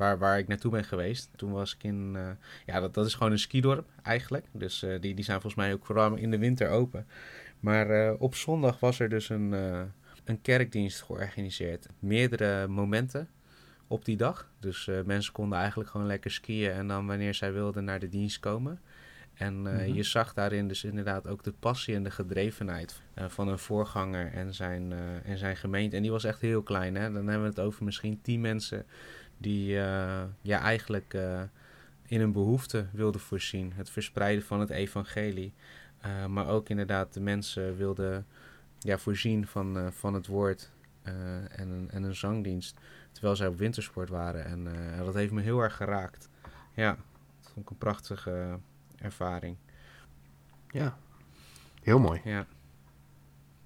waar, 0.00 0.18
waar 0.18 0.38
ik 0.38 0.48
naartoe 0.48 0.70
ben 0.70 0.84
geweest. 0.84 1.30
Toen 1.36 1.52
was 1.52 1.74
ik 1.74 1.82
in... 1.84 2.12
eh, 2.16 2.28
ja, 2.66 2.80
dat, 2.80 2.94
dat 2.94 3.06
is 3.06 3.14
gewoon 3.14 3.32
een 3.32 3.38
skidorp 3.38 3.88
eigenlijk. 4.02 4.46
Dus 4.52 4.82
eh, 4.82 5.00
die, 5.00 5.14
die 5.14 5.24
zijn 5.24 5.40
volgens 5.40 5.62
mij 5.62 5.72
ook 5.72 5.86
vooral 5.86 6.14
in 6.14 6.30
de 6.30 6.38
winter 6.38 6.68
open. 6.68 7.06
Maar 7.60 7.90
eh, 7.90 8.12
op 8.18 8.34
zondag 8.34 8.80
was 8.80 9.00
er 9.00 9.08
dus 9.08 9.28
een, 9.28 9.52
een 10.24 10.40
kerkdienst 10.42 11.02
georganiseerd. 11.02 11.86
Meerdere 11.98 12.66
momenten 12.66 13.28
op 13.86 14.04
die 14.04 14.16
dag. 14.16 14.50
Dus 14.60 14.90
mensen 15.04 15.32
konden 15.32 15.58
eigenlijk 15.58 15.90
gewoon 15.90 16.06
lekker 16.06 16.30
skiën 16.30 16.70
en 16.72 16.88
dan 16.88 17.06
wanneer 17.06 17.34
zij 17.34 17.52
wilden 17.52 17.84
naar 17.84 17.98
de 17.98 18.08
dienst 18.08 18.40
komen. 18.40 18.80
En 19.34 19.62
Mhm. 19.62 19.92
je 19.92 20.02
zag 20.02 20.34
daarin 20.34 20.68
dus 20.68 20.84
inderdaad 20.84 21.26
ook 21.26 21.42
de 21.44 21.52
passie 21.60 21.94
en 21.94 22.02
de 22.02 22.10
gedrevenheid 22.10 23.00
van 23.14 23.48
een 23.48 23.58
voorganger 23.58 24.32
en 24.32 24.54
zijn, 24.54 24.92
en 25.24 25.38
zijn 25.38 25.56
gemeente. 25.56 25.96
En 25.96 26.02
die 26.02 26.10
was 26.10 26.24
echt 26.24 26.40
heel 26.40 26.62
klein. 26.62 26.94
Hè? 26.94 27.12
Dan 27.12 27.26
hebben 27.26 27.42
we 27.42 27.48
het 27.48 27.60
over 27.60 27.84
misschien 27.84 28.20
tien 28.22 28.40
mensen 28.40 28.86
die 29.40 29.80
eh, 29.80 30.22
ja, 30.40 30.60
eigenlijk 30.60 31.14
eh, 31.14 31.42
in 32.06 32.20
een 32.20 32.32
behoefte 32.32 32.86
wilden 32.92 33.20
voorzien. 33.20 33.72
Het 33.74 33.90
verspreiden 33.90 34.44
van 34.44 34.60
het 34.60 34.70
evangelie. 34.70 35.52
Eh, 36.00 36.26
maar 36.26 36.48
ook 36.48 36.68
inderdaad 36.68 37.12
de 37.12 37.20
mensen 37.20 37.76
wilden 37.76 38.26
ja, 38.78 38.98
voorzien 38.98 39.46
van, 39.46 39.92
van 39.92 40.14
het 40.14 40.26
woord 40.26 40.70
en, 41.02 41.68
een, 41.68 41.90
en 41.90 42.02
een 42.02 42.14
zangdienst. 42.14 42.78
Terwijl 43.12 43.36
zij 43.36 43.46
op 43.46 43.58
wintersport 43.58 44.08
waren. 44.08 44.44
En 44.44 44.68
dat 45.04 45.14
heeft 45.14 45.32
me 45.32 45.40
heel 45.40 45.60
erg 45.60 45.76
geraakt. 45.76 46.28
Ja, 46.74 46.96
dat 47.40 47.50
vond 47.52 47.64
ik 47.64 47.70
een 47.70 47.78
prachtige 47.78 48.58
ervaring. 48.96 49.56
Ja, 50.68 50.98
heel 51.82 51.98
mooi. 51.98 52.20
Ja. 52.24 52.46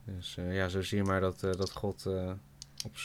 Dus 0.04 0.34
ja, 0.34 0.68
zo 0.68 0.82
zie 0.82 0.98
je 0.98 1.04
maar 1.04 1.20
dat, 1.20 1.40
dat 1.40 1.72
God 1.72 2.06
eh, 2.06 2.32
op 2.84 2.96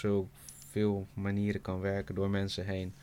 zoveel 0.69 1.07
manieren 1.13 1.61
kan 1.61 1.79
werken 1.79 2.15
door 2.15 2.29
mensen 2.29 2.65
heen. 2.65 2.93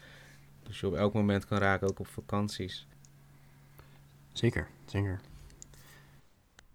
Dus 0.62 0.80
je 0.80 0.86
op 0.86 0.94
elk 0.94 1.12
moment 1.12 1.46
kan 1.46 1.58
raken, 1.58 1.88
ook 1.88 1.98
op 1.98 2.06
vakanties. 2.06 2.86
Zeker, 4.32 4.68
zeker. 4.84 5.20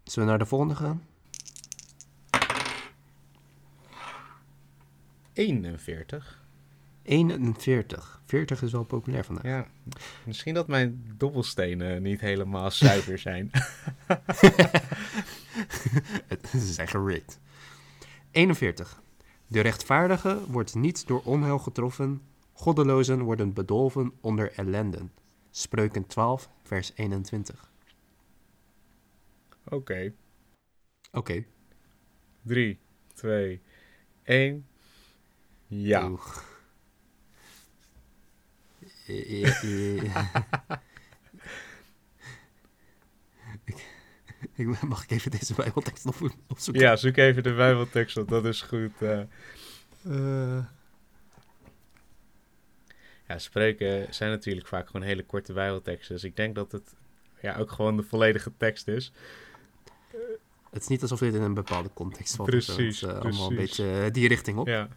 Zullen 0.04 0.28
we 0.28 0.34
naar 0.34 0.40
de 0.40 0.46
volgende 0.46 0.76
gaan? 0.76 1.04
41. 5.34 6.44
41. 7.04 8.22
40 8.26 8.62
is 8.62 8.72
wel 8.72 8.84
populair 8.84 9.26
vandaag. 9.26 9.44
Ja, 9.44 9.68
misschien 10.24 10.54
dat 10.54 10.68
mijn 10.68 11.14
dobbelstenen 11.18 12.02
niet 12.02 12.20
helemaal 12.20 12.72
zuiver 12.82 13.18
zijn. 13.18 13.52
Ze 16.52 16.74
zijn 16.74 16.88
gerikt. 16.88 17.40
41. 18.32 19.02
De 19.52 19.60
rechtvaardige 19.60 20.40
wordt 20.48 20.76
niet 20.76 21.08
door 21.08 21.22
onheil 21.24 21.60
getroffen. 21.60 22.22
Goddelozen 22.54 23.22
worden 23.22 23.54
bedolven 23.54 24.14
onder 24.22 24.54
ellenden. 24.56 25.12
Spreuken 25.50 26.08
12, 26.08 26.50
vers 26.64 26.92
21. 26.96 27.72
Oké, 29.70 30.14
Oké. 31.12 31.46
3, 32.42 32.80
2, 33.14 33.62
1. 34.24 34.68
Ja. 35.68 36.10
Oeh. 36.12 36.38
Eh, 39.08 39.44
eh, 39.44 39.50
eh. 39.64 40.04
ik, 43.66 43.86
ik, 44.26 44.36
mag 44.88 45.04
ik 45.04 45.12
even 45.12 45.32
deze 45.32 45.54
bijbeltekst 45.54 46.06
op, 46.06 46.16
opzoeken? 46.48 46.82
Ja, 46.84 46.96
zoek 46.96 47.18
even 47.18 47.44
de 47.44 47.54
Bijbeltekst 47.54 48.18
op, 48.18 48.30
dat 48.30 48.46
is 48.46 48.62
goed. 48.62 49.02
eh. 49.02 49.20
Eh, 50.06 50.66
Ja, 53.28 53.38
spreuken 53.40 54.14
zijn 54.14 54.32
natuurlijk 54.32 54.68
vaak 54.68 54.86
gewoon 54.86 55.02
hele 55.02 55.24
korte 55.26 55.54
Bijbelteksten. 55.54 56.16
Dus 56.16 56.24
ik 56.24 56.36
denk 56.36 56.56
dat 56.56 56.72
het 56.72 56.94
ja, 57.42 57.58
ook 57.58 57.72
gewoon 57.72 57.98
de 57.98 58.04
volledige 58.04 58.52
tekst 58.58 58.88
is. 58.88 59.12
het 60.72 60.82
is 60.82 60.88
niet 60.88 61.02
alsof 61.02 61.20
dit 61.20 61.34
in 61.34 61.42
een 61.42 61.54
bepaalde 61.54 61.90
context 61.94 62.36
valt. 62.36 62.50
zo. 62.50 62.56
Het 62.56 62.68
is, 62.70 62.76
Precies, 62.76 63.02
eh, 63.04 63.10
allemaal 63.10 63.50
een 63.50 63.56
precies. 63.56 63.78
beetje 63.78 64.02
eh, 64.06 64.12
die 64.12 64.28
richting 64.28 64.58
op. 64.58 64.68
Ja. 64.68 64.88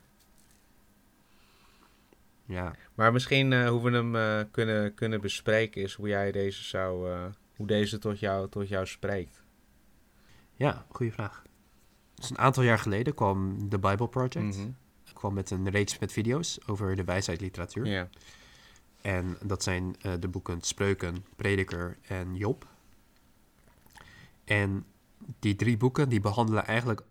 Ja. 2.46 2.74
Maar 2.94 3.12
misschien 3.12 3.52
eh, 3.52 3.68
hoe 3.68 3.82
we 3.82 3.90
hem 3.90 4.16
eh, 4.16 4.40
kunnen, 4.50 4.94
kunnen 4.94 5.20
bespreken 5.20 5.82
is 5.82 5.94
hoe 5.94 6.08
jij 6.08 6.32
deze 6.32 6.62
zou, 6.62 7.10
eh, 7.10 7.24
hoe 7.56 7.66
deze 7.66 7.98
tot 7.98 8.18
jou, 8.18 8.48
tot 8.48 8.68
jou 8.68 8.86
spreekt. 8.86 9.42
Ja, 10.56 10.86
goede 10.88 11.12
vraag. 11.12 11.42
Dus 12.14 12.30
een 12.30 12.38
aantal 12.38 12.62
jaar 12.62 12.78
geleden 12.78 13.14
kwam 13.14 13.68
The 13.68 13.78
Bible 13.78 14.08
Project. 14.08 14.56
Mhm. 14.56 14.68
kwam 15.12 15.34
met 15.34 15.50
een 15.50 15.70
reeks 15.70 15.98
met 15.98 16.12
video's 16.12 16.58
over 16.66 16.96
de 16.96 17.04
wijsheidliteratuur. 17.04 18.08
En 19.00 19.36
dat 19.42 19.62
zijn 19.62 19.96
eh, 20.00 20.12
de 20.20 20.28
boeken 20.28 20.60
Spreuken, 20.60 21.24
Prediker 21.36 21.98
en 22.02 22.36
Job. 22.36 22.66
En 24.44 24.86
die 25.38 25.56
drie 25.56 25.76
boeken 25.76 26.08
die 26.08 26.20
behandelen 26.20 26.66
eigenlijk 26.66 27.02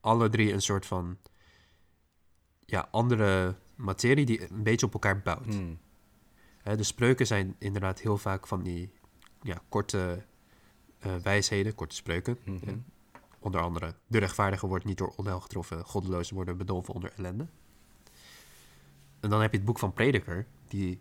alle 0.00 0.28
drie 0.28 0.52
een 0.52 0.62
soort 0.62 0.86
van 0.86 1.18
ja, 2.64 2.88
andere 2.90 3.54
materie 3.74 4.26
die 4.26 4.50
een 4.50 4.62
beetje 4.62 4.86
op 4.86 4.92
elkaar 4.92 5.20
bouwt. 5.22 5.46
Mm. 5.46 5.78
Hè, 6.62 6.76
de 6.76 6.82
spreuken 6.82 7.26
zijn 7.26 7.56
inderdaad 7.58 8.00
heel 8.00 8.18
vaak 8.18 8.46
van 8.46 8.62
die 8.62 8.90
ja, 9.42 9.62
korte 9.68 10.24
wijsheden, 11.22 11.74
korte 11.74 11.94
spreuken. 11.94 12.38
Mhm. 12.44 12.68
Ja. 12.70 12.76
Onder 13.38 13.60
andere, 13.60 13.94
de 14.06 14.18
rechtvaardige 14.18 14.66
wordt 14.66 14.84
niet 14.84 14.98
door 14.98 15.12
onheil 15.16 15.40
getroffen, 15.40 15.84
goddelozen 15.84 16.34
worden 16.34 16.56
bedolven 16.56 16.94
onder 16.94 17.12
ellende. 17.16 17.46
En 19.20 19.30
dan 19.30 19.40
heb 19.40 19.50
je 19.50 19.56
het 19.56 19.66
boek 19.66 19.78
van 19.78 19.92
Prediker, 19.92 20.46
die 20.68 20.98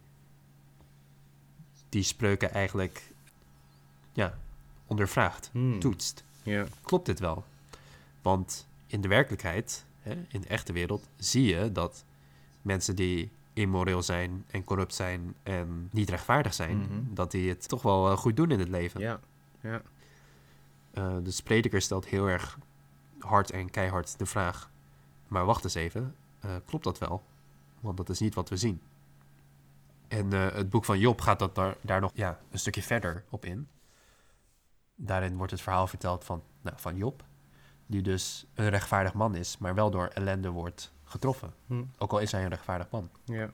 die 1.89 2.03
spreuken 2.03 2.51
eigenlijk 2.53 3.11
ja, 4.13 4.37
ondervraagt, 4.87 5.49
Mm. 5.53 5.79
toetst. 5.79 6.23
Klopt 6.81 7.05
dit 7.05 7.19
wel? 7.19 7.43
Want 8.21 8.67
in 8.87 9.01
de 9.01 9.07
werkelijkheid, 9.07 9.85
hè, 9.99 10.11
in 10.29 10.41
de 10.41 10.47
echte 10.47 10.73
wereld, 10.73 11.07
zie 11.17 11.43
je 11.55 11.71
dat 11.71 12.03
mensen 12.61 12.95
die 12.95 13.31
immoreel 13.53 14.01
zijn 14.01 14.45
en 14.51 14.63
corrupt 14.63 14.93
zijn 14.93 15.33
en 15.43 15.89
niet 15.91 16.09
rechtvaardig 16.09 16.53
zijn, 16.53 16.77
Mhm. 16.77 17.13
dat 17.13 17.31
die 17.31 17.49
het 17.49 17.67
toch 17.67 17.81
wel 17.81 18.11
eh, 18.11 18.17
goed 18.17 18.35
doen 18.35 18.51
in 18.51 18.59
het 18.59 18.69
leven. 18.69 18.99
Ja. 19.01 19.19
Ja. 19.61 19.81
Eh, 20.95 21.15
dus 21.23 21.41
prediker 21.41 21.81
stelt 21.81 22.05
heel 22.05 22.27
erg 22.27 22.59
hard 23.19 23.51
en 23.51 23.69
keihard 23.69 24.19
de 24.19 24.25
vraag: 24.25 24.71
maar 25.27 25.45
wacht 25.45 25.63
eens 25.63 25.75
even, 25.75 26.15
eh, 26.39 26.55
klopt 26.65 26.83
dat 26.83 26.97
wel? 26.97 27.23
Want 27.79 27.97
dat 27.97 28.09
is 28.09 28.19
niet 28.19 28.35
wat 28.35 28.49
we 28.49 28.57
zien. 28.57 28.81
En 30.07 30.33
eh, 30.33 30.53
het 30.53 30.69
boek 30.69 30.85
van 30.85 30.99
Job 30.99 31.21
gaat 31.21 31.39
dat 31.39 31.55
daar, 31.55 31.77
daar 31.81 32.01
nog 32.01 32.11
ja, 32.13 32.39
een 32.51 32.59
stukje 32.59 32.83
verder 32.83 33.23
op 33.29 33.45
in. 33.45 33.67
Daarin 34.95 35.37
wordt 35.37 35.51
het 35.51 35.61
verhaal 35.61 35.87
verteld 35.87 36.23
van, 36.23 36.43
nou, 36.61 36.75
van 36.79 36.95
Job, 36.95 37.23
die 37.85 38.01
dus 38.01 38.45
een 38.53 38.69
rechtvaardig 38.69 39.13
man 39.13 39.35
is, 39.35 39.57
maar 39.57 39.75
wel 39.75 39.91
door 39.91 40.07
ellende 40.07 40.49
wordt 40.49 40.93
getroffen. 41.03 41.53
Hm. 41.67 41.83
Ook 41.97 42.11
al 42.11 42.19
is 42.19 42.31
hij 42.31 42.43
een 42.43 42.49
rechtvaardig 42.49 42.89
man. 42.89 43.09
Ja. 43.23 43.49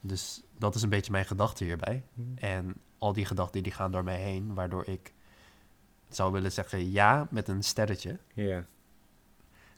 Dus 0.00 0.42
dat 0.58 0.74
is 0.74 0.82
een 0.82 0.88
beetje 0.88 1.12
mijn 1.12 1.24
gedachte 1.24 1.64
hierbij. 1.64 2.04
Hm. 2.14 2.22
En 2.34 2.74
al 2.98 3.12
die 3.12 3.24
gedachten 3.24 3.62
die 3.62 3.72
gaan 3.72 3.90
door 3.90 4.04
mij 4.04 4.20
heen, 4.20 4.54
waardoor 4.54 4.86
ik 4.86 5.12
zou 6.16 6.32
willen 6.32 6.52
zeggen 6.52 6.90
ja 6.90 7.26
met 7.30 7.48
een 7.48 7.62
sterretje. 7.62 8.18
Ja. 8.34 8.64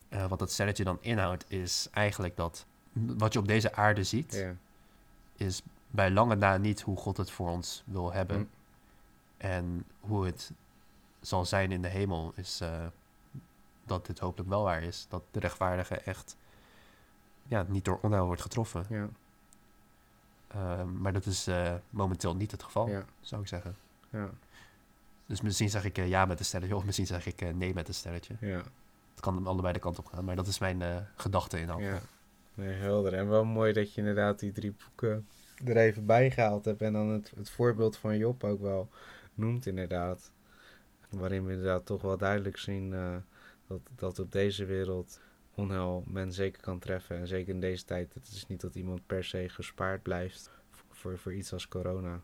Eh, 0.08 0.26
wat 0.26 0.38
dat 0.38 0.50
stelletje 0.52 0.84
dan 0.84 0.98
inhoudt, 1.00 1.44
is 1.48 1.88
eigenlijk 1.92 2.36
dat 2.36 2.66
wat 2.92 3.32
je 3.32 3.38
op 3.38 3.46
deze 3.46 3.74
aarde 3.74 4.04
ziet, 4.04 4.46
is 5.36 5.62
bij 5.90 6.10
lange 6.10 6.34
na 6.34 6.56
niet 6.56 6.80
hoe 6.80 6.96
God 6.96 7.16
het 7.16 7.30
voor 7.30 7.50
ons 7.50 7.82
wil 7.86 8.12
hebben. 8.12 8.36
Hm. 8.36 8.44
En 9.36 9.84
hoe 10.00 10.26
het 10.26 10.50
zal 11.20 11.44
zijn 11.44 11.72
in 11.72 11.82
de 11.82 11.88
hemel, 11.88 12.32
is 12.34 12.60
eh, 12.60 12.86
dat 13.86 14.06
dit 14.06 14.18
hopelijk 14.18 14.48
wel 14.50 14.62
waar 14.62 14.82
is. 14.82 15.06
Dat 15.08 15.22
de 15.30 15.40
rechtvaardige 15.40 15.94
echt 15.94 16.36
ja, 17.46 17.64
niet 17.68 17.84
door 17.84 17.98
onheil 18.02 18.26
wordt 18.26 18.42
getroffen. 18.42 18.84
Ja. 18.88 19.08
Ehm, 20.48 21.00
maar 21.00 21.12
dat 21.12 21.26
is 21.26 21.46
eh, 21.46 21.74
momenteel 21.90 22.36
niet 22.36 22.50
het 22.50 22.62
geval, 22.62 22.88
Ja. 22.88 23.04
zou 23.20 23.42
ik 23.42 23.48
zeggen. 23.48 23.76
Ja. 24.10 24.30
Dus 25.26 25.40
misschien 25.40 25.70
zeg 25.70 25.84
ik 25.84 25.98
eh, 25.98 26.08
ja 26.08 26.24
met 26.24 26.38
een 26.38 26.44
stelletje, 26.44 26.76
of 26.76 26.84
misschien 26.84 27.06
zeg 27.06 27.26
ik 27.26 27.40
eh, 27.40 27.54
nee 27.54 27.74
met 27.74 27.88
een 27.88 27.94
stelletje. 27.94 28.34
Ja. 28.40 28.62
Het 29.10 29.20
kan 29.20 29.46
allebei 29.46 29.72
de 29.72 29.78
kant 29.78 29.98
op 29.98 30.06
gaan, 30.06 30.24
maar 30.24 30.36
dat 30.36 30.46
is 30.46 30.58
mijn 30.58 30.82
eh, 30.82 30.96
gedachte 31.16 31.60
in 31.60 31.68
elk 31.68 31.80
Ja. 31.80 32.00
Nee, 32.54 32.72
helder. 32.74 33.14
En 33.14 33.28
wel 33.28 33.44
mooi 33.44 33.72
dat 33.72 33.94
je 33.94 34.00
inderdaad 34.00 34.38
die 34.38 34.52
drie 34.52 34.74
boeken 34.84 35.26
er 35.64 35.76
even 35.76 36.06
bij 36.06 36.30
gehaald 36.30 36.64
hebt. 36.64 36.82
En 36.82 36.92
dan 36.92 37.08
het, 37.08 37.32
het 37.36 37.50
voorbeeld 37.50 37.96
van 37.96 38.16
Job 38.18 38.44
ook 38.44 38.60
wel 38.60 38.88
noemt 39.34 39.66
inderdaad. 39.66 40.32
Waarin 41.08 41.44
we 41.44 41.52
inderdaad 41.52 41.86
toch 41.86 42.02
wel 42.02 42.16
duidelijk 42.16 42.56
zien 42.56 42.90
dat, 43.66 43.80
dat 43.96 44.18
op 44.18 44.32
deze 44.32 44.64
wereld 44.64 45.20
onheil 45.54 46.04
men 46.06 46.32
zeker 46.32 46.62
kan 46.62 46.78
treffen. 46.78 47.16
En 47.16 47.26
zeker 47.26 47.54
in 47.54 47.60
deze 47.60 47.84
tijd. 47.84 48.14
Het 48.14 48.28
is 48.28 48.46
niet 48.46 48.60
dat 48.60 48.74
iemand 48.74 49.06
per 49.06 49.24
se 49.24 49.48
gespaard 49.48 50.02
blijft 50.02 50.50
voor, 50.90 51.18
voor 51.18 51.34
iets 51.34 51.52
als 51.52 51.68
corona. 51.68 52.22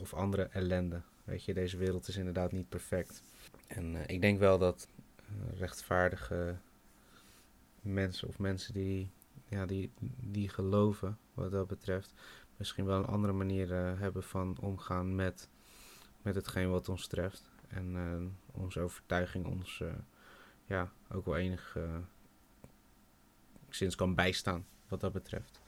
Of 0.00 0.14
andere 0.14 0.48
ellende. 0.52 1.02
Weet 1.24 1.44
je, 1.44 1.54
deze 1.54 1.76
wereld 1.76 2.08
is 2.08 2.16
inderdaad 2.16 2.52
niet 2.52 2.68
perfect. 2.68 3.22
En 3.66 3.96
eh, 3.96 4.14
ik 4.14 4.20
denk 4.20 4.38
wel 4.38 4.58
dat 4.58 4.88
eh, 5.16 5.58
rechtvaardige 5.58 6.56
mensen 7.80 8.28
of 8.28 8.38
mensen 8.38 8.72
die, 8.72 9.10
ja, 9.48 9.66
die, 9.66 9.92
die 10.20 10.48
geloven 10.48 11.18
wat 11.34 11.50
dat 11.50 11.66
betreft, 11.66 12.12
misschien 12.56 12.84
wel 12.84 12.98
een 12.98 13.06
andere 13.06 13.32
manier 13.32 13.72
eh, 13.72 14.00
hebben 14.00 14.22
van 14.22 14.56
omgaan 14.60 15.14
met, 15.14 15.48
met 16.22 16.34
hetgeen 16.34 16.70
wat 16.70 16.88
ons 16.88 17.06
treft. 17.06 17.52
En 17.68 18.36
onze 18.52 18.80
overtuiging 18.80 19.46
ons 19.46 19.82
ja, 20.64 20.92
ook 21.10 21.24
wel 21.24 21.36
enig 21.36 21.78
sinds 23.68 23.94
kan 23.94 24.14
bijstaan 24.14 24.66
wat 24.88 25.00
dat 25.00 25.12
betreft. 25.12 25.60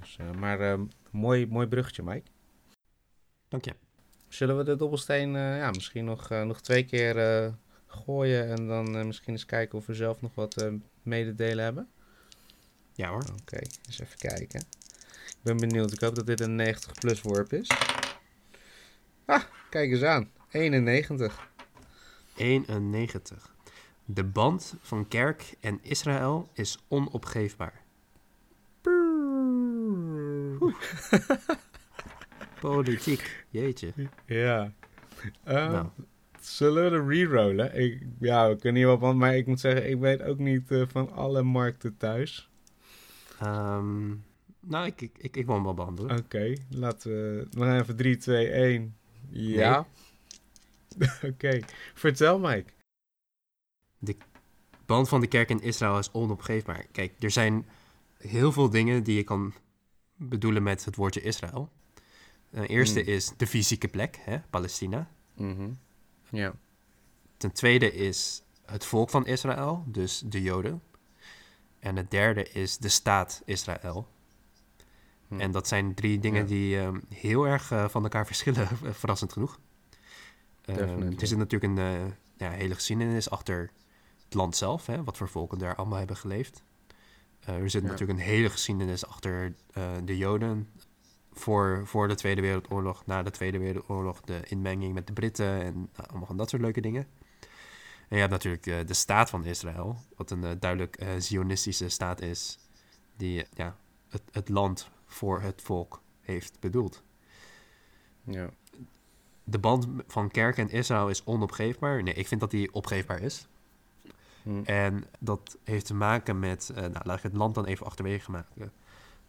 Dus, 0.00 0.18
maar 0.38 0.78
mooi, 1.10 1.46
mooi 1.46 1.66
bruggetje, 1.66 2.02
Mike. 2.02 2.30
Dank 3.48 3.64
je. 3.64 3.74
Zullen 4.34 4.56
we 4.56 4.64
de 4.64 4.76
dobbelsteen 4.76 5.36
eh, 5.36 5.56
ja, 5.56 5.70
misschien 5.70 6.04
nog, 6.04 6.30
eh, 6.30 6.42
nog 6.42 6.60
twee 6.60 6.84
keer 6.84 7.18
eh, 7.18 7.52
gooien 7.86 8.48
en 8.48 8.66
dan 8.66 9.06
misschien 9.06 9.32
eens 9.32 9.46
kijken 9.46 9.78
of 9.78 9.86
we 9.86 9.94
zelf 9.94 10.20
nog 10.20 10.34
wat 10.34 10.70
mededelen 11.02 11.64
hebben? 11.64 11.88
Ja 12.92 13.08
hoor. 13.08 13.24
Oké, 13.40 13.58
eens 13.86 14.00
even 14.00 14.18
kijken. 14.18 14.60
Ik 15.26 15.42
ben 15.42 15.56
benieuwd. 15.56 15.92
Ik 15.92 16.00
hoop 16.00 16.14
dat 16.14 16.26
dit 16.26 16.40
een 16.40 16.54
90 16.54 16.92
plus 16.92 17.22
worp 17.22 17.52
is. 17.52 17.70
Ah, 19.24 19.42
kijk 19.70 19.90
eens 19.90 20.02
aan. 20.02 20.30
91. 20.50 21.48
91. 22.36 23.54
De 24.04 24.24
band 24.24 24.74
van 24.80 25.08
kerk 25.08 25.54
en 25.60 25.78
Israël 25.82 26.48
is 26.52 26.78
onopgeefbaar. 26.88 27.82
Politiek, 32.70 33.44
jeetje. 33.50 33.92
Ja. 34.26 34.72
Eh, 35.42 35.70
Nou. 35.70 35.88
Zullen 36.40 36.84
we 36.84 36.90
de 36.90 37.04
rerollen? 37.06 37.80
Ik, 37.80 38.02
ja, 38.20 38.48
we 38.48 38.56
kunnen 38.56 38.76
hier 38.76 38.86
wel 38.86 38.98
van, 38.98 39.16
maar 39.16 39.36
ik 39.36 39.46
moet 39.46 39.60
zeggen, 39.60 39.90
ik 39.90 39.98
weet 39.98 40.22
ook 40.22 40.38
niet 40.38 40.70
eh, 40.70 40.82
van 40.88 41.12
alle 41.12 41.42
markten 41.42 41.96
thuis. 41.96 42.50
Ehm, 43.40 44.08
nou, 44.60 44.86
ik, 44.86 45.00
ik, 45.00 45.16
ik, 45.20 45.34
hem 45.34 45.62
wel 45.62 45.74
behandelen. 45.74 46.18
Oké, 46.18 46.52
laten 46.70 47.10
we. 47.10 47.46
We 47.50 47.60
gaan 47.60 47.80
even 47.80 47.96
3, 47.96 48.16
2, 48.16 48.48
1. 48.48 48.96
Ja. 49.30 49.86
Oké, 51.30 51.60
vertel 51.94 52.38
Mike. 52.38 52.72
band 54.86 55.08
van 55.08 55.20
de 55.20 55.26
kerk 55.26 55.50
in 55.50 55.62
Israël 55.62 55.98
is 55.98 56.12
onopgeefbaar. 56.12 56.86
Kijk, 56.92 57.12
er 57.18 57.30
zijn 57.30 57.66
heel 58.18 58.52
veel 58.52 58.70
dingen 58.70 59.02
die 59.02 59.16
je 59.16 59.24
kan 59.24 59.52
bedoelen 60.16 60.62
met 60.62 60.84
het 60.84 60.96
woordje 60.96 61.20
Israël. 61.20 61.70
De 62.54 62.66
eerste 62.66 63.00
Hmm. 63.00 63.08
is 63.12 63.32
de 63.36 63.46
fysieke 63.46 63.88
plek, 63.88 64.18
hè, 64.20 64.38
Palestina. 64.50 65.08
Ja. 66.30 66.54
Ten 67.36 67.52
tweede 67.52 67.92
is 67.92 68.42
het 68.66 68.84
volk 68.84 69.10
van 69.10 69.26
Israël, 69.26 69.84
dus 69.86 70.22
de 70.26 70.42
Joden. 70.42 70.82
En 71.78 71.96
het 71.96 72.10
derde 72.10 72.48
is 72.50 72.78
de 72.78 72.88
staat 72.88 73.42
Israël. 73.44 74.08
Hm. 75.28 75.40
En 75.40 75.50
dat 75.50 75.68
zijn 75.68 75.94
drie 75.94 76.18
dingen 76.18 76.46
die 76.46 76.78
ehm, 76.78 77.00
heel 77.14 77.44
erg 77.46 77.70
eh, 77.70 77.88
van 77.88 78.02
elkaar 78.02 78.26
verschillen, 78.26 78.68
verrassend 79.00 79.32
genoeg. 79.32 79.58
Ehm, 80.64 81.02
er 81.18 81.26
zit 81.26 81.38
natuurlijk 81.38 81.72
een 81.72 81.78
eh, 81.78 82.06
ja, 82.36 82.50
hele 82.50 82.74
geschiedenis 82.74 83.30
achter 83.30 83.70
het 84.24 84.34
land 84.34 84.56
zelf, 84.56 84.86
hè, 84.86 85.04
wat 85.04 85.16
voor 85.16 85.28
volken 85.28 85.58
daar 85.58 85.74
allemaal 85.76 85.98
hebben 85.98 86.16
geleefd. 86.16 86.62
Eh, 87.40 87.54
er 87.56 87.70
zit 87.70 87.82
Ja. 87.82 87.88
natuurlijk 87.88 88.18
een 88.18 88.24
hele 88.24 88.50
geschiedenis 88.50 89.06
achter 89.06 89.54
eh, 89.72 89.92
de 90.04 90.16
Joden. 90.16 90.68
Voor, 91.34 91.82
voor 91.86 92.08
de 92.08 92.14
Tweede 92.14 92.40
Wereldoorlog, 92.40 93.06
na 93.06 93.22
de 93.22 93.30
Tweede 93.30 93.58
Wereldoorlog, 93.58 94.20
de 94.20 94.40
inmenging 94.46 94.94
met 94.94 95.06
de 95.06 95.12
Britten 95.12 95.62
en 95.62 95.74
nou, 95.74 96.08
allemaal 96.08 96.26
van 96.26 96.36
dat 96.36 96.50
soort 96.50 96.62
leuke 96.62 96.80
dingen. 96.80 97.06
En 98.08 98.16
je 98.16 98.16
hebt 98.16 98.30
natuurlijk 98.30 98.66
eh, 98.66 98.76
de 98.86 98.94
staat 98.94 99.30
van 99.30 99.44
Israël, 99.44 99.96
wat 100.16 100.30
een 100.30 100.44
eh, 100.44 100.50
duidelijk 100.58 100.96
eh, 100.96 101.08
zionistische 101.18 101.88
staat 101.88 102.20
is, 102.20 102.58
die 103.16 103.42
eh, 103.42 103.48
ja, 103.54 103.76
het, 104.08 104.22
het 104.30 104.48
land 104.48 104.90
voor 105.06 105.40
het 105.40 105.62
volk 105.62 106.02
heeft 106.20 106.60
bedoeld. 106.60 107.02
Ja. 108.24 108.50
De 109.44 109.58
band 109.58 109.86
van 110.06 110.30
kerk 110.30 110.58
en 110.58 110.70
Israël 110.70 111.08
is 111.08 111.24
onopgeefbaar. 111.24 112.02
Nee, 112.02 112.14
ik 112.14 112.26
vind 112.26 112.40
dat 112.40 112.50
die 112.50 112.72
opgeefbaar 112.72 113.20
is. 113.20 113.48
Hm. 114.42 114.62
En 114.64 115.04
dat 115.18 115.56
heeft 115.64 115.86
te 115.86 115.94
maken 115.94 116.38
met, 116.38 116.70
eh, 116.74 116.82
nou, 116.82 117.00
laat 117.02 117.16
ik 117.16 117.22
het 117.22 117.36
land 117.36 117.54
dan 117.54 117.64
even 117.64 117.86
achterwege 117.86 118.30
maken. 118.30 118.72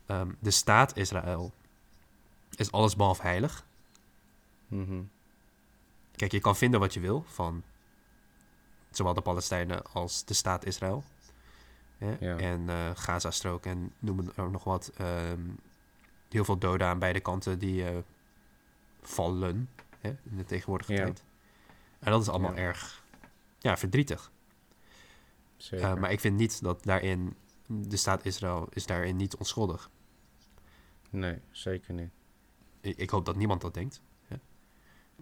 Ehm, 0.06 0.32
de 0.40 0.52
staat 0.52 0.98
Israël 0.98 1.54
is 2.56 2.72
allesbehalve 2.72 3.22
heilig. 3.22 3.66
Mhm. 4.68 5.02
Kijk, 6.16 6.32
je 6.32 6.40
kan 6.40 6.56
vinden 6.56 6.80
wat 6.80 6.94
je 6.94 7.00
wil 7.00 7.24
van 7.28 7.64
zowel 8.92 9.14
de 9.14 9.22
Palestijnen 9.22 9.84
als 9.94 10.26
de 10.26 10.34
staat 10.34 10.66
Israël. 10.66 11.04
Hè? 11.98 12.16
Ja. 12.20 12.38
En 12.38 12.70
eh 12.70 12.90
Gaza-strook 12.94 13.66
en 13.66 13.94
noem 14.00 14.32
er 14.36 14.50
nog 14.52 14.64
wat. 14.64 14.92
ehm, 14.98 15.42
heel 16.30 16.46
veel 16.46 16.58
doden 16.58 16.88
aan 16.88 17.00
beide 17.00 17.20
kanten 17.20 17.60
die 17.60 17.88
eh, 17.90 17.98
vallen 19.02 19.70
hè, 20.00 20.10
in 20.10 20.38
de 20.38 20.44
tegenwoordige 20.46 20.94
Ja. 20.94 21.04
tijd. 21.04 21.24
En 22.00 22.12
dat 22.12 22.22
is 22.22 22.30
allemaal 22.30 22.52
Ja. 22.54 22.58
erg 22.58 23.04
ja, 23.60 23.78
verdrietig. 23.78 24.32
Zeker. 25.58 25.90
Uh, 25.90 25.96
maar 25.96 26.12
ik 26.12 26.20
vind 26.20 26.38
niet 26.38 26.62
dat 26.62 26.84
daarin 26.84 27.36
de 27.68 27.98
staat 27.98 28.26
Israël 28.26 28.68
is 28.74 28.86
daarin 28.86 29.16
niet 29.16 29.36
onschuldig. 29.36 29.90
Nee, 31.10 31.40
zeker 31.52 31.94
niet. 31.94 32.10
Ik, 32.86 33.10
hoop 33.10 33.26
dat 33.26 33.36
niemand 33.36 33.62
dat 33.62 33.74
denkt. 33.74 34.02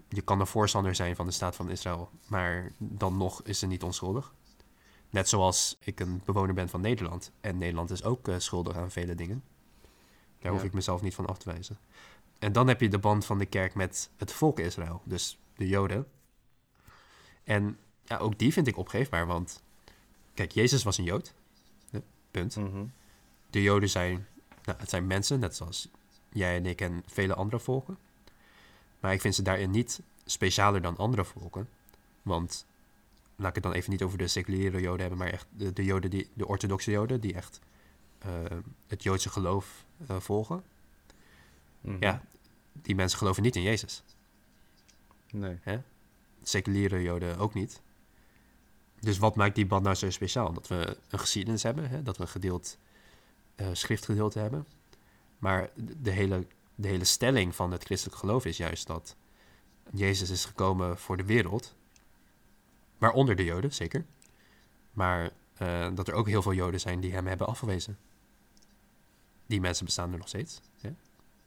Je 0.10 0.22
kan 0.22 0.40
een 0.40 0.48
voorstander 0.48 0.96
zijn 0.96 1.16
van 1.16 1.26
de 1.26 1.32
staat 1.32 1.56
van 1.56 1.70
Israël, 1.70 2.10
maar 2.28 2.72
dan 2.78 3.18
nog 3.18 3.44
is 3.44 3.60
ze 3.60 3.68
niet 3.68 3.84
onschuldig. 3.84 4.34
Net 5.10 5.30
zoals 5.30 5.78
ik 5.80 6.00
een 6.00 6.22
bewoner 6.26 6.54
ben 6.54 6.70
van 6.70 6.82
Nederland. 6.82 7.32
En 7.42 7.58
Nederland 7.58 7.90
is 7.92 8.04
ook 8.04 8.28
eh, 8.28 8.36
schuldig 8.38 8.76
aan 8.76 8.92
vele 8.92 9.16
dingen. 9.16 9.44
Daar 10.40 10.52
hoef 10.52 10.62
Ja. 10.62 10.68
ik 10.68 10.74
mezelf 10.74 11.02
niet 11.02 11.16
van 11.16 11.26
af 11.26 11.38
te 11.38 11.52
wijzen. 11.52 11.78
En 12.40 12.52
dan 12.52 12.68
heb 12.68 12.82
je 12.82 12.90
de 12.90 13.00
band 13.00 13.26
van 13.26 13.38
de 13.38 13.46
kerk 13.46 13.76
met 13.76 14.10
het 14.18 14.32
volk 14.32 14.60
Israël, 14.60 15.02
dus 15.04 15.40
de 15.56 15.68
Joden. 15.68 16.08
En 17.44 17.78
ja, 18.04 18.18
ook 18.18 18.40
die 18.40 18.54
vind 18.54 18.68
ik 18.68 18.78
opgeefbaar, 18.78 19.28
want 19.28 19.64
kijk, 20.34 20.52
Jezus 20.52 20.84
was 20.84 20.98
een 20.98 21.04
Jood. 21.04 21.34
Punt. 22.32 22.56
Mhm. 22.56 22.86
De 23.50 23.62
Joden 23.62 23.90
zijn, 23.90 24.28
nou, 24.64 24.78
het 24.80 24.90
zijn 24.90 25.08
mensen, 25.08 25.40
net 25.40 25.56
zoals 25.56 25.90
jij 26.34 26.56
en 26.56 26.66
ik 26.66 26.82
en 26.82 27.04
vele 27.08 27.34
andere 27.34 27.60
volken. 27.60 27.98
Maar 29.00 29.14
ik 29.14 29.22
vind 29.22 29.36
ze 29.36 29.42
daarin 29.42 29.72
niet 29.72 30.02
specialer 30.26 30.82
dan 30.82 30.98
andere 30.98 31.26
volken. 31.26 31.70
Want, 32.22 32.66
laat 33.36 33.50
ik 33.50 33.56
het 33.56 33.64
dan 33.64 33.74
even 33.74 33.92
niet 33.92 34.04
over 34.04 34.18
de 34.18 34.28
seculiere 34.28 34.82
Joden 34.82 35.00
hebben, 35.00 35.18
maar 35.18 35.30
echt 35.30 35.48
de, 35.50 35.74
de 35.74 35.84
Joden, 35.84 36.10
die, 36.10 36.30
de 36.34 36.48
orthodoxe 36.48 36.92
Joden, 36.92 37.22
die 37.22 37.34
echt 37.34 37.60
eh, 38.18 38.30
het 38.88 39.04
Joodse 39.04 39.30
geloof 39.30 39.86
eh, 40.08 40.20
volgen. 40.20 40.64
Mhm. 41.82 41.98
Ja, 42.00 42.24
die 42.72 42.96
mensen 42.96 43.18
geloven 43.18 43.44
niet 43.44 43.56
in 43.56 43.62
Jezus. 43.62 44.04
Nee. 45.32 45.58
Seculiere 46.44 47.02
Joden 47.02 47.38
ook 47.38 47.54
niet. 47.54 47.82
Dus 49.00 49.18
wat 49.18 49.36
maakt 49.36 49.56
die 49.56 49.66
band 49.66 49.84
nou 49.84 49.96
zo 49.96 50.10
speciaal? 50.10 50.54
Dat 50.54 50.68
we 50.68 50.98
een 51.10 51.20
geschiedenis 51.20 51.64
hebben, 51.64 51.90
hè? 51.90 52.04
dat 52.04 52.18
we 52.18 52.24
een 52.24 52.30
gedeeld 52.30 52.78
eh, 53.56 53.68
schriftgedeelte 53.74 54.40
hebben. 54.40 54.66
Maar 55.44 55.70
de 56.02 56.12
hele, 56.12 56.48
de 56.76 56.88
hele 56.88 57.04
stelling 57.04 57.56
van 57.56 57.72
het 57.72 57.84
christelijk 57.84 58.20
geloof 58.20 58.46
is 58.46 58.58
juist 58.58 58.88
dat 58.88 59.16
Jezus 59.92 60.30
is 60.30 60.46
gekomen 60.46 60.98
voor 60.98 61.18
de 61.18 61.26
wereld. 61.26 61.76
Waaronder 62.98 63.36
de 63.36 63.44
Joden, 63.44 63.74
zeker. 63.74 64.06
Maar 64.92 65.32
eh, 65.58 65.88
dat 65.94 66.08
er 66.08 66.14
ook 66.14 66.28
heel 66.28 66.42
veel 66.42 66.54
Joden 66.54 66.80
zijn 66.80 67.00
die 67.00 67.14
hem 67.14 67.28
hebben 67.28 67.48
afgewezen. 67.48 67.98
Die 69.46 69.62
mensen 69.62 69.86
bestaan 69.86 70.12
er 70.12 70.18
nog 70.18 70.28
steeds. 70.28 70.62
Hè? 70.82 70.90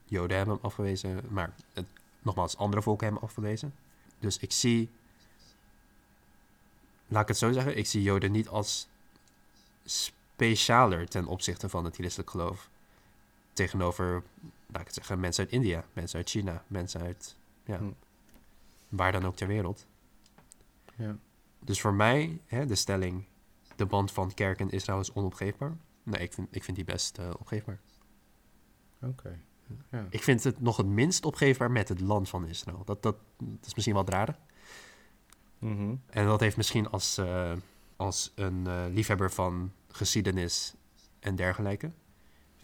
Joden 0.04 0.36
hebben 0.36 0.54
hem 0.54 0.64
afgewezen, 0.64 1.20
maar 1.28 1.54
het, 1.72 1.86
nogmaals, 2.22 2.56
andere 2.56 2.82
volken 2.82 3.04
hebben 3.06 3.22
hem 3.22 3.30
afgewezen. 3.30 3.74
Dus 4.18 4.38
ik 4.38 4.52
zie, 4.52 4.90
laat 7.08 7.22
ik 7.22 7.28
het 7.28 7.38
zo 7.38 7.52
zeggen, 7.52 7.76
ik 7.76 7.86
zie 7.86 8.02
Joden 8.02 8.32
niet 8.32 8.48
als 8.48 8.88
specialer 9.84 11.08
ten 11.08 11.26
opzichte 11.26 11.68
van 11.68 11.84
het 11.84 11.94
christelijk 11.94 12.30
geloof. 12.30 12.68
Tegenover, 13.56 14.22
laat 14.66 14.80
ik 14.80 14.86
het 14.86 14.94
zeggen, 14.94 15.20
mensen 15.20 15.44
uit 15.44 15.52
India, 15.52 15.84
mensen 15.92 16.18
uit 16.18 16.30
China, 16.30 16.64
mensen 16.66 17.00
uit, 17.00 17.36
ja, 17.64 17.78
Hm. 17.78 17.90
waar 18.88 19.12
dan 19.12 19.24
ook 19.24 19.36
ter 19.36 19.46
wereld. 19.46 19.86
Ja. 20.96 21.16
Dus 21.64 21.80
voor 21.80 21.94
mij, 21.94 22.40
hè, 22.46 22.66
de 22.66 22.74
stelling, 22.74 23.24
de 23.76 23.86
band 23.86 24.12
van 24.12 24.34
kerk 24.34 24.60
en 24.60 24.70
Israël 24.70 25.00
is 25.00 25.12
onopgeefbaar. 25.12 25.76
Nee, 26.02 26.20
ik 26.20 26.32
vind, 26.32 26.48
ik 26.50 26.64
vind 26.64 26.76
die 26.76 26.86
best 26.86 27.18
eh, 27.18 27.30
opgeefbaar. 27.38 27.80
Oké. 29.02 29.38
Ja. 29.90 30.06
Ik 30.10 30.22
vind 30.22 30.44
het 30.44 30.60
nog 30.60 30.76
het 30.76 30.86
minst 30.86 31.24
opgeefbaar 31.24 31.70
met 31.70 31.88
het 31.88 32.00
land 32.00 32.28
van 32.28 32.46
Israël. 32.46 32.82
Dat, 32.84 33.02
dat, 33.02 33.16
dat 33.38 33.66
is 33.66 33.74
misschien 33.74 33.94
wat 33.94 34.08
raar. 34.08 34.38
Mhm. 35.58 35.94
En 36.06 36.26
dat 36.26 36.40
heeft 36.40 36.56
misschien 36.56 36.88
als, 36.90 37.18
eh, 37.18 37.52
als 37.96 38.32
een 38.34 38.66
eh, 38.66 38.84
liefhebber 38.90 39.30
van 39.30 39.72
geschiedenis 39.88 40.74
en 41.20 41.36
dergelijke... 41.36 41.90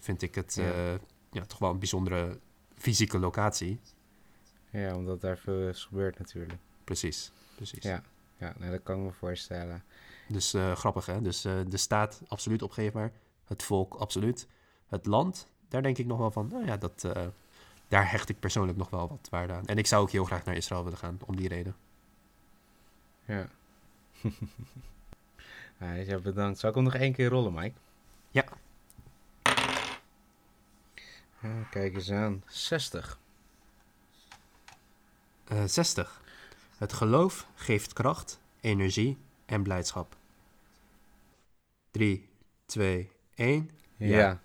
vind 0.03 0.21
ik 0.21 0.35
het 0.35 0.55
Ja. 0.55 0.71
eh, 0.71 0.99
ja, 1.31 1.45
toch 1.45 1.59
wel 1.59 1.69
een 1.69 1.79
bijzondere 1.79 2.39
fysieke 2.75 3.19
locatie. 3.19 3.79
ja, 4.69 4.95
omdat 4.95 5.21
daar 5.21 5.37
veel 5.37 5.67
is 5.67 5.83
gebeurd 5.85 6.19
natuurlijk. 6.19 6.59
Precies, 6.83 7.31
precies. 7.55 7.83
Ja, 7.83 8.03
ja 8.37 8.53
nee, 8.57 8.71
dat 8.71 8.83
kan 8.83 8.97
ik 8.97 9.03
me 9.03 9.11
voorstellen. 9.11 9.83
Dus 10.27 10.53
eh, 10.53 10.71
grappig, 10.75 11.05
hè? 11.05 11.21
Dus 11.21 11.45
eh, 11.45 11.53
de 11.67 11.77
staat 11.77 12.21
absoluut 12.27 12.61
opgeefbaar. 12.61 13.11
Het 13.45 13.63
volk 13.63 13.93
absoluut. 13.93 14.47
Het 14.87 15.05
land, 15.05 15.47
daar 15.67 15.81
denk 15.81 15.97
ik 15.97 16.05
nog 16.05 16.17
wel 16.17 16.31
van... 16.31 16.47
Nou 16.47 16.65
ja, 16.65 16.77
dat, 16.77 17.07
daar 17.87 18.11
hecht 18.11 18.29
ik 18.29 18.39
persoonlijk 18.39 18.77
nog 18.77 18.89
wel 18.89 19.07
wat 19.07 19.27
waarde 19.29 19.53
aan. 19.53 19.65
En 19.65 19.77
ik 19.77 19.87
zou 19.87 20.01
ook 20.01 20.11
heel 20.11 20.25
graag 20.25 20.45
naar 20.45 20.55
Israël 20.55 20.83
willen 20.83 20.97
gaan, 20.99 21.19
om 21.25 21.35
die 21.35 21.47
reden. 21.47 21.75
Ja. 23.25 23.47
ja, 26.07 26.19
bedankt. 26.19 26.59
Zal 26.59 26.69
ik 26.69 26.75
hem 26.75 26.83
nog 26.83 26.95
één 26.95 27.13
keer 27.13 27.29
rollen, 27.29 27.53
Mike? 27.53 27.77
Ja. 28.31 28.45
Ja, 31.43 31.63
kijk 31.69 31.95
eens 31.95 32.11
aan. 32.11 32.43
60. 32.47 33.19
Eh 35.43 35.63
60. 35.65 36.21
Het 36.77 36.93
geloof 36.93 37.47
geeft 37.55 37.93
kracht, 37.93 38.39
energie 38.61 39.17
en 39.45 39.63
blijdschap. 39.63 40.15
3, 41.91 42.29
2, 42.65 43.11
1. 43.35 43.69
Ja. 43.97 44.17
Ja. 44.17 44.41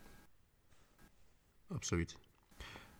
Absoluut. 1.69 2.17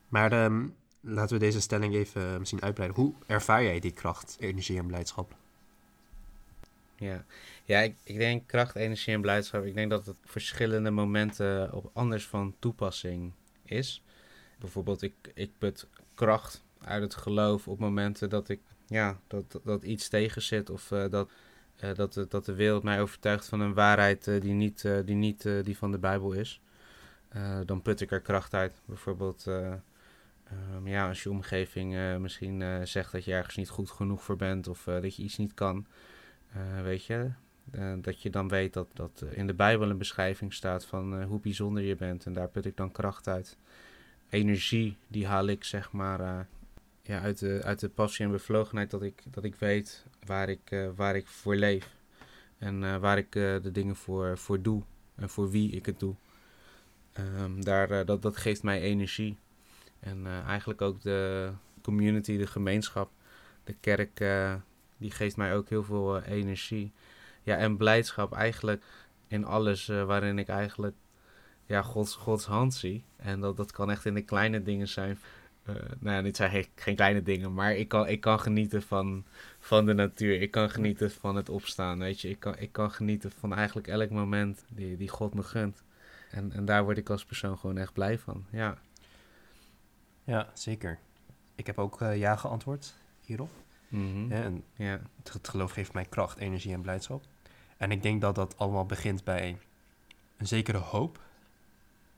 Maar 0.07 0.31
ehm, 0.31 0.67
laten 1.01 1.33
we 1.33 1.45
deze 1.45 1.61
stelling 1.61 1.93
even 1.95 2.33
eh, 2.33 2.37
misschien 2.37 2.61
uitbreiden. 2.61 3.01
Hoe 3.01 3.13
ervaar 3.25 3.63
jij 3.63 3.79
die 3.79 3.93
kracht, 3.93 4.35
energie 4.39 4.77
en 4.77 4.87
blijdschap? 4.87 5.35
Ja, 6.95 7.25
ja 7.65 7.79
ik, 7.79 7.95
ik 8.03 8.17
denk 8.17 8.47
kracht, 8.47 8.75
energie 8.75 9.13
en 9.13 9.21
blijdschap. 9.21 9.65
Ik 9.65 9.73
denk 9.73 9.89
dat 9.89 10.05
het 10.05 10.17
verschillende 10.23 10.91
momenten 10.91 11.73
op 11.73 11.89
anders 11.93 12.27
van 12.27 12.55
toepassing 12.59 13.33
is. 13.71 14.03
Bijvoorbeeld, 14.59 15.01
ik, 15.01 15.13
ik 15.33 15.51
put 15.57 15.87
kracht 16.15 16.63
uit 16.81 17.01
het 17.01 17.15
geloof 17.15 17.67
op 17.67 17.79
momenten 17.79 18.29
dat 18.29 18.49
ik 18.49 18.59
ja, 18.87 19.19
dat, 19.27 19.59
dat, 19.63 19.83
iets 19.83 20.07
tegen 20.07 20.41
zit. 20.41 20.69
Of 20.69 20.91
eh, 20.91 21.09
dat, 21.09 21.29
eh, 21.75 21.93
dat, 21.95 22.13
de- 22.13 22.27
dat 22.27 22.45
de 22.45 22.53
wereld 22.53 22.83
mij 22.83 23.01
overtuigt 23.01 23.47
van 23.47 23.59
een 23.59 23.73
waarheid 23.73 24.27
eh, 24.27 24.41
die 24.41 24.53
niet, 24.53 24.81
die, 25.05 25.15
niet 25.15 25.41
die 25.63 25.77
van 25.77 25.91
de 25.91 25.99
Bijbel 25.99 26.31
is. 26.31 26.61
Dan 27.65 27.81
put 27.81 28.01
ik 28.01 28.11
er 28.11 28.21
kracht 28.21 28.53
uit. 28.53 28.81
Bijvoorbeeld, 28.85 29.47
eh, 29.47 29.73
ehm, 30.43 30.87
ja, 30.87 31.07
als 31.07 31.23
je 31.23 31.29
omgeving 31.29 32.17
misschien 32.19 32.87
zegt 32.87 33.11
dat 33.11 33.25
je 33.25 33.33
ergens 33.33 33.55
niet 33.55 33.69
goed 33.69 33.89
genoeg 33.89 34.23
voor 34.23 34.35
bent. 34.35 34.67
Of 34.67 34.83
dat 34.83 35.15
je 35.15 35.23
iets 35.23 35.37
niet 35.37 35.53
kan. 35.53 35.85
Weet 36.83 37.05
je, 37.05 37.31
eh, 37.71 37.93
dat 38.01 38.21
je 38.21 38.29
dan 38.29 38.47
weet 38.47 38.73
dat, 38.73 38.87
dat 38.93 39.21
eh, 39.21 39.37
in 39.37 39.47
de 39.47 39.53
Bijbel 39.53 39.89
een 39.89 39.97
beschrijving 39.97 40.53
staat 40.53 40.85
van 40.85 41.19
eh, 41.19 41.25
hoe 41.25 41.39
bijzonder 41.39 41.83
je 41.83 41.95
bent. 41.95 42.25
En 42.25 42.33
daar 42.33 42.49
put 42.49 42.65
ik 42.65 42.77
dan 42.77 42.91
kracht 42.91 43.27
uit. 43.27 43.57
Energie, 44.29 44.97
die 45.07 45.27
haal 45.27 45.47
ik 45.47 45.63
zeg 45.63 45.91
maar 45.91 46.47
ja, 47.01 47.21
uit, 47.21 47.39
de, 47.39 47.61
uit 47.63 47.79
de 47.79 47.89
passie 47.89 48.25
en 48.25 48.31
bevlogenheid 48.31 48.91
dat 48.91 49.01
ik, 49.01 49.23
dat 49.31 49.43
ik 49.43 49.55
weet 49.55 50.05
waar 50.25 50.49
ik, 50.49 50.89
waar 50.95 51.15
ik 51.15 51.27
voor 51.27 51.55
leef. 51.55 51.95
En 52.57 52.99
waar 52.99 53.17
ik 53.17 53.31
de 53.31 53.69
dingen 53.71 53.95
voor, 53.95 54.37
voor 54.37 54.61
doe. 54.61 54.83
En 55.15 55.29
voor 55.29 55.49
wie 55.49 55.71
ik 55.71 55.85
het 55.85 55.99
doe. 55.99 56.15
Ehm, 57.13 57.61
daar, 57.61 58.05
dat, 58.05 58.21
dat 58.21 58.37
geeft 58.37 58.63
mij 58.63 58.81
energie. 58.81 59.37
En 59.99 60.27
eigenlijk 60.45 60.81
ook 60.81 61.01
de 61.01 61.51
community, 61.81 62.37
de 62.37 62.47
gemeenschap, 62.47 63.11
de 63.63 63.75
kerk, 63.79 64.23
die 64.97 65.11
geeft 65.11 65.37
mij 65.37 65.55
ook 65.55 65.69
heel 65.69 65.83
veel 65.83 66.21
energie. 66.21 66.91
Ja, 67.43 67.55
en 67.55 67.77
blijdschap 67.77 68.33
eigenlijk 68.33 68.83
in 69.27 69.45
alles 69.45 69.89
eh, 69.89 70.03
waarin 70.03 70.39
ik 70.39 70.47
eigenlijk 70.47 70.95
ja, 71.65 71.81
Gods, 71.81 72.15
Gods 72.15 72.45
hand 72.45 72.73
zie. 72.73 73.03
En 73.15 73.39
dat, 73.39 73.57
dat 73.57 73.71
kan 73.71 73.91
echt 73.91 74.05
in 74.05 74.13
de 74.13 74.21
kleine 74.21 74.63
dingen 74.63 74.87
zijn. 74.87 75.19
Eh, 75.63 75.75
nou 75.99 76.15
ja, 76.15 76.21
dit 76.21 76.35
zijn 76.35 76.49
geen, 76.49 76.67
geen 76.75 76.95
kleine 76.95 77.23
dingen, 77.23 77.53
maar 77.53 77.75
ik 77.75 77.87
kan, 77.87 78.07
ik 78.07 78.21
kan 78.21 78.39
genieten 78.39 78.81
van, 78.81 79.25
van 79.59 79.85
de 79.85 79.93
natuur. 79.93 80.41
Ik 80.41 80.51
kan 80.51 80.69
genieten 80.69 81.11
van 81.11 81.35
het 81.35 81.49
opstaan, 81.49 81.99
weet 81.99 82.21
je. 82.21 82.29
Ik 82.29 82.39
kan, 82.39 82.57
ik 82.57 82.71
kan 82.71 82.91
genieten 82.91 83.31
van 83.31 83.53
eigenlijk 83.53 83.87
elk 83.87 84.09
moment 84.09 84.65
die, 84.69 84.97
die 84.97 85.09
God 85.09 85.33
me 85.33 85.43
gunt. 85.43 85.83
En, 86.31 86.51
en 86.51 86.65
daar 86.65 86.83
word 86.83 86.97
ik 86.97 87.09
als 87.09 87.25
persoon 87.25 87.57
gewoon 87.57 87.77
echt 87.77 87.93
blij 87.93 88.19
van, 88.19 88.45
ja. 88.51 88.77
Ja, 90.23 90.49
zeker. 90.53 90.99
Ik 91.55 91.65
heb 91.65 91.77
ook 91.77 92.01
eh, 92.01 92.17
ja 92.17 92.35
geantwoord 92.35 92.93
hierop. 93.21 93.49
Hè, 94.29 94.43
en 94.43 94.63
Ja, 94.73 94.99
het, 95.23 95.33
het 95.33 95.47
geloof 95.47 95.71
geeft 95.71 95.93
mij 95.93 96.05
kracht, 96.05 96.37
energie 96.37 96.73
en 96.73 96.81
blijdschap. 96.81 97.23
En 97.77 97.91
ik 97.91 98.01
denk 98.01 98.21
dat 98.21 98.35
dat 98.35 98.57
allemaal 98.57 98.85
begint 98.85 99.23
bij 99.23 99.57
een 100.37 100.47
zekere 100.47 100.77
hoop, 100.77 101.19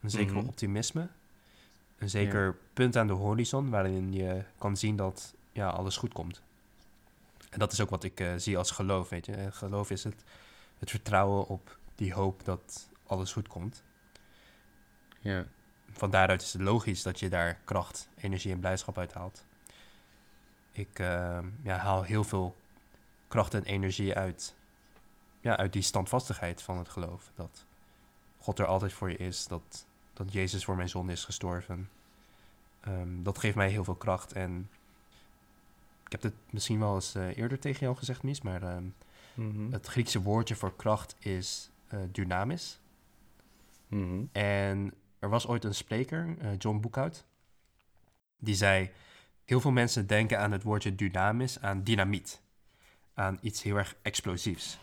een 0.02 0.10
zekere 0.10 0.38
Mhm. 0.40 0.48
optimisme, 0.48 1.08
een 1.98 2.10
zeker 2.10 2.58
punt 2.74 2.96
aan 2.98 3.08
de 3.08 3.14
horizon 3.14 3.70
waarin 3.70 4.14
je 4.14 4.44
kan 4.58 4.78
zien 4.78 4.96
dat 4.96 5.34
ja, 5.52 5.70
alles 5.70 5.98
goed 5.98 6.14
komt. 6.14 6.42
En 7.50 7.60
dat 7.60 7.72
is 7.72 7.82
ook 7.82 7.90
wat 7.90 8.04
ik 8.04 8.20
eh, 8.20 8.34
zie 8.38 8.58
als 8.58 8.72
geloof, 8.72 9.10
weet 9.10 9.26
je. 9.26 9.34
Eh, 9.34 9.52
geloof 9.52 9.90
is 9.90 10.04
het, 10.04 10.24
het 10.80 10.90
vertrouwen 10.90 11.48
op 11.48 11.78
die 11.96 12.14
hoop 12.14 12.46
dat 12.46 12.90
alles 13.08 13.32
goed 13.34 13.48
komt. 13.48 13.84
ja, 15.20 15.46
Van 15.92 16.10
daaruit 16.12 16.42
is 16.42 16.54
het 16.54 16.62
logisch 16.62 17.02
dat 17.04 17.20
je 17.20 17.30
daar 17.30 17.60
kracht, 17.64 18.10
energie 18.18 18.52
en 18.52 18.60
blijdschap 18.60 18.98
uit 18.98 19.14
haalt. 19.14 19.44
Ik 20.72 21.00
eh, 21.00 21.40
ja, 21.62 21.78
haal 21.78 22.04
heel 22.04 22.24
veel 22.24 22.56
kracht 23.28 23.54
en 23.54 23.64
energie 23.64 24.16
uit, 24.16 24.56
ja, 25.40 25.58
uit 25.58 25.74
die 25.74 25.82
standvastigheid 25.82 26.62
van 26.62 26.78
het 26.78 26.90
geloof. 26.90 27.32
Dat 27.36 27.66
God 28.38 28.60
er 28.60 28.66
altijd 28.66 28.94
voor 28.94 29.10
je 29.10 29.18
is, 29.18 29.48
dat, 29.48 29.86
dat 30.14 30.34
Jezus 30.34 30.66
voor 30.66 30.76
mijn 30.76 30.90
zonde 30.90 31.12
is 31.12 31.26
gestorven. 31.26 31.90
Ehm, 32.80 33.24
dat 33.24 33.38
geeft 33.38 33.56
mij 33.56 33.70
heel 33.70 33.84
veel 33.84 33.96
kracht. 33.96 34.34
En 34.34 34.70
ik 36.06 36.12
heb 36.12 36.22
het 36.22 36.34
misschien 36.50 36.80
wel 36.80 36.96
eens 36.96 37.16
eh, 37.16 37.38
eerder 37.38 37.60
tegen 37.60 37.80
jou 37.80 37.98
gezegd, 37.98 38.24
Mies, 38.24 38.42
maar 38.42 38.64
ehm, 38.64 38.84
Mhm. 39.34 39.72
het 39.72 39.88
Griekse 39.88 40.22
woordje 40.22 40.56
voor 40.56 40.76
kracht 40.76 41.16
is 41.20 41.70
eh, 41.88 42.00
dynamis. 42.12 42.80
Mhm. 43.88 44.24
En 44.32 44.94
er 45.20 45.30
was 45.30 45.48
ooit 45.48 45.64
een 45.64 45.76
spreker, 45.76 46.36
eh, 46.40 46.50
John 46.58 46.80
Boekhout, 46.80 47.26
die 48.38 48.56
zei: 48.56 48.92
Heel 49.52 49.62
veel 49.62 49.72
mensen 49.72 50.08
denken 50.08 50.40
aan 50.40 50.52
het 50.52 50.64
woordje 50.64 50.96
dynamis, 50.96 51.60
aan 51.62 51.84
dynamiet, 51.84 52.42
aan 53.14 53.38
iets 53.42 53.64
heel 53.64 53.76
erg 53.78 53.96
explosiefs. 54.02 54.80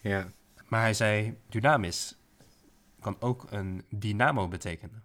ja, 0.00 0.32
Maar 0.68 0.80
hij 0.80 0.94
zei: 0.94 1.36
dynamis 1.48 2.16
kan 3.00 3.16
ook 3.20 3.46
een 3.50 3.84
dynamo 3.88 4.48
betekenen. 4.48 5.02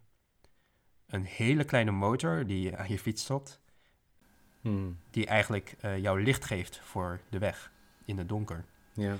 Een 1.07 1.23
hele 1.25 1.63
kleine 1.63 1.91
motor 1.91 2.45
die 2.45 2.77
aan 2.77 2.89
je 2.89 2.99
fiets 2.99 3.21
stopt, 3.23 3.59
Mhm. 4.61 4.91
die 5.11 5.25
eigenlijk 5.25 5.75
eh, 5.79 5.97
jou 5.97 6.23
licht 6.23 6.45
geeft 6.45 6.79
voor 6.83 7.19
de 7.29 7.37
weg 7.37 7.71
in 8.05 8.17
het 8.17 8.29
donker. 8.29 8.65
ja, 8.93 9.15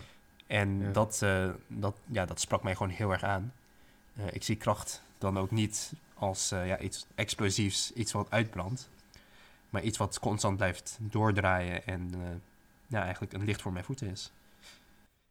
En 0.48 0.80
Ja. 0.82 0.92
dat, 0.92 1.22
eh, 1.22 1.50
dat, 1.68 1.98
ja, 2.06 2.26
dat 2.26 2.40
sprak 2.40 2.64
mij 2.64 2.76
gewoon 2.76 2.92
heel 2.94 3.12
erg 3.12 3.24
aan. 3.24 3.54
Eh, 4.16 4.26
ik 4.32 4.44
zie 4.44 4.56
kracht 4.56 5.02
dan 5.18 5.38
ook 5.38 5.52
niet 5.52 5.94
als 6.14 6.50
ja, 6.50 6.80
iets 6.80 7.06
explosiefs, 7.16 7.94
iets 7.94 8.12
wat 8.12 8.32
uitbrandt. 8.32 8.90
Maar 9.70 9.82
iets 9.82 9.98
wat 9.98 10.20
constant 10.20 10.58
blijft 10.58 10.98
doordraaien 11.02 11.86
en 11.86 12.10
eh, 12.14 12.20
ja, 12.88 13.02
eigenlijk 13.02 13.34
een 13.34 13.46
licht 13.46 13.62
voor 13.62 13.74
mijn 13.74 13.86
voeten 13.86 14.10
is. 14.10 14.32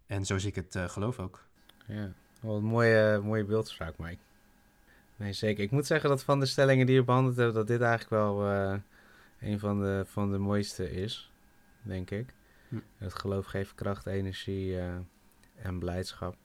En 0.06 0.26
zo 0.26 0.38
zie 0.38 0.48
ik 0.48 0.54
het 0.54 0.74
eh, 0.74 0.88
geloof 0.88 1.18
ook. 1.18 1.44
ja. 1.86 2.12
Wel 2.40 2.56
een 2.56 2.64
mooie, 2.64 3.20
mooie 3.22 3.44
beeldspraak, 3.44 3.98
Mike. 3.98 4.20
Nee, 5.16 5.32
zeker. 5.32 5.64
Ik 5.64 5.70
moet 5.70 5.86
zeggen 5.86 6.08
dat 6.08 6.22
van 6.22 6.40
de 6.40 6.46
stellingen 6.46 6.86
die 6.86 6.98
we 6.98 7.04
behandeld 7.04 7.36
hebben, 7.36 7.54
dat 7.54 7.66
dit 7.66 7.80
eigenlijk 7.80 8.10
wel 8.10 8.50
eh, 8.50 8.78
een 9.40 9.58
van 9.58 9.80
de, 9.80 10.04
van 10.06 10.30
de 10.30 10.38
mooiste 10.38 10.90
is, 10.90 11.32
denk 11.82 12.10
ik. 12.10 12.34
Hm. 12.68 12.76
Het 12.98 13.14
geloof 13.14 13.46
geeft 13.46 13.74
kracht, 13.74 14.06
energie, 14.06 14.78
en 15.54 15.78
blijdschap. 15.78 16.36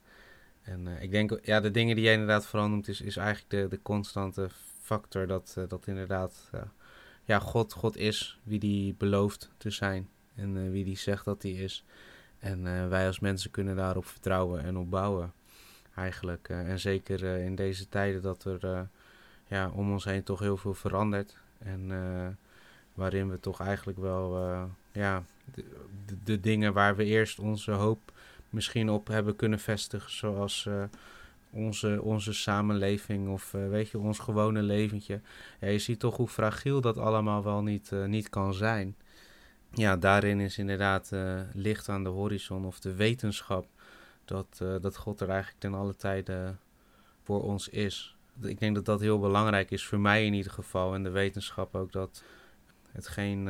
En 0.62 0.88
ik 0.88 1.12
denk, 1.12 1.39
ja, 1.43 1.60
de 1.60 1.71
dingen 1.71 1.95
die 1.95 2.04
jij 2.04 2.13
inderdaad 2.13 2.45
vooral 2.45 2.69
noemt, 2.69 2.88
is, 2.88 3.01
is 3.01 3.17
eigenlijk 3.17 3.49
de, 3.49 3.75
de 3.75 3.82
constante 3.82 4.49
factor 4.82 5.27
dat, 5.27 5.58
dat 5.67 5.88
inderdaad, 5.88 6.49
ja, 7.25 7.39
God, 7.39 7.73
God 7.73 7.97
is 7.97 8.39
wie 8.43 8.60
die 8.60 8.95
belooft 8.97 9.49
te 9.57 9.69
zijn 9.69 10.10
en 10.36 10.71
wie 10.71 10.86
die 10.86 10.97
zegt 10.97 11.25
dat 11.25 11.41
hij 11.41 11.51
is. 11.51 11.84
En 12.39 12.89
wij 12.89 13.07
als 13.07 13.19
mensen 13.19 13.51
kunnen 13.51 13.75
daarop 13.75 14.05
vertrouwen 14.05 14.63
en 14.63 14.77
op 14.77 14.89
bouwen, 14.89 15.34
eigenlijk. 15.95 16.49
en 16.49 16.79
zeker 16.79 17.23
in 17.23 17.55
deze 17.55 17.89
tijden 17.89 18.21
dat 18.21 18.43
er 18.43 18.88
ja, 19.47 19.69
om 19.69 19.91
ons 19.91 20.03
heen 20.03 20.23
toch 20.23 20.39
heel 20.39 20.57
veel 20.57 20.73
verandert. 20.73 21.38
En 21.57 21.88
waarin 22.93 23.29
we 23.29 23.39
toch 23.39 23.60
eigenlijk 23.60 23.99
wel 23.99 24.38
ja, 24.91 25.23
de, 25.53 25.63
de, 26.23 26.39
dingen 26.39 26.73
waar 26.73 26.95
we 26.95 27.03
eerst 27.03 27.39
onze 27.39 27.71
hoop 27.71 28.12
misschien 28.49 28.89
op 28.89 29.07
hebben 29.07 29.36
kunnen 29.36 29.60
vestigen, 29.60 30.12
zoals 30.12 30.69
onze, 31.52 32.02
onze 32.02 32.34
samenleving 32.34 33.30
of 33.30 33.54
uh, 33.54 33.70
weet 33.70 33.90
je, 33.90 34.00
ons 34.00 34.20
gewone 34.20 34.62
leventje. 34.62 35.22
Je 35.60 35.80
ziet 35.80 36.00
toch 36.00 36.18
hoe 36.18 36.28
fragiel 36.28 36.82
dat 36.82 36.98
allemaal 36.98 37.44
wel 37.44 37.64
niet, 37.64 37.92
uh, 37.94 38.06
niet 38.06 38.30
kan 38.30 38.54
zijn. 38.54 38.96
Ja, 39.74 39.98
daarin 39.98 40.40
is 40.40 40.58
inderdaad 40.58 41.12
licht 41.54 41.90
aan 41.90 42.04
de 42.04 42.10
horizon 42.10 42.66
of 42.66 42.80
de 42.80 42.96
wetenschap 42.96 43.68
dat, 44.26 44.58
dat 44.82 44.98
God 44.98 45.20
er 45.20 45.30
eigenlijk 45.30 45.60
ten 45.60 45.74
alle 45.74 45.96
tijde 45.96 46.56
voor 47.24 47.44
ons 47.44 47.70
is. 47.70 48.16
Ik 48.42 48.60
denk 48.60 48.76
dat 48.76 48.86
dat 48.86 49.00
heel 49.00 49.20
belangrijk 49.20 49.72
is, 49.72 49.86
voor 49.86 50.00
mij 50.00 50.26
in 50.26 50.34
ieder 50.34 50.52
geval. 50.52 50.94
En 50.94 51.04
de 51.04 51.10
wetenschap 51.10 51.76
ook 51.76 51.92
dat 51.92 52.24
hetgeen 52.92 53.50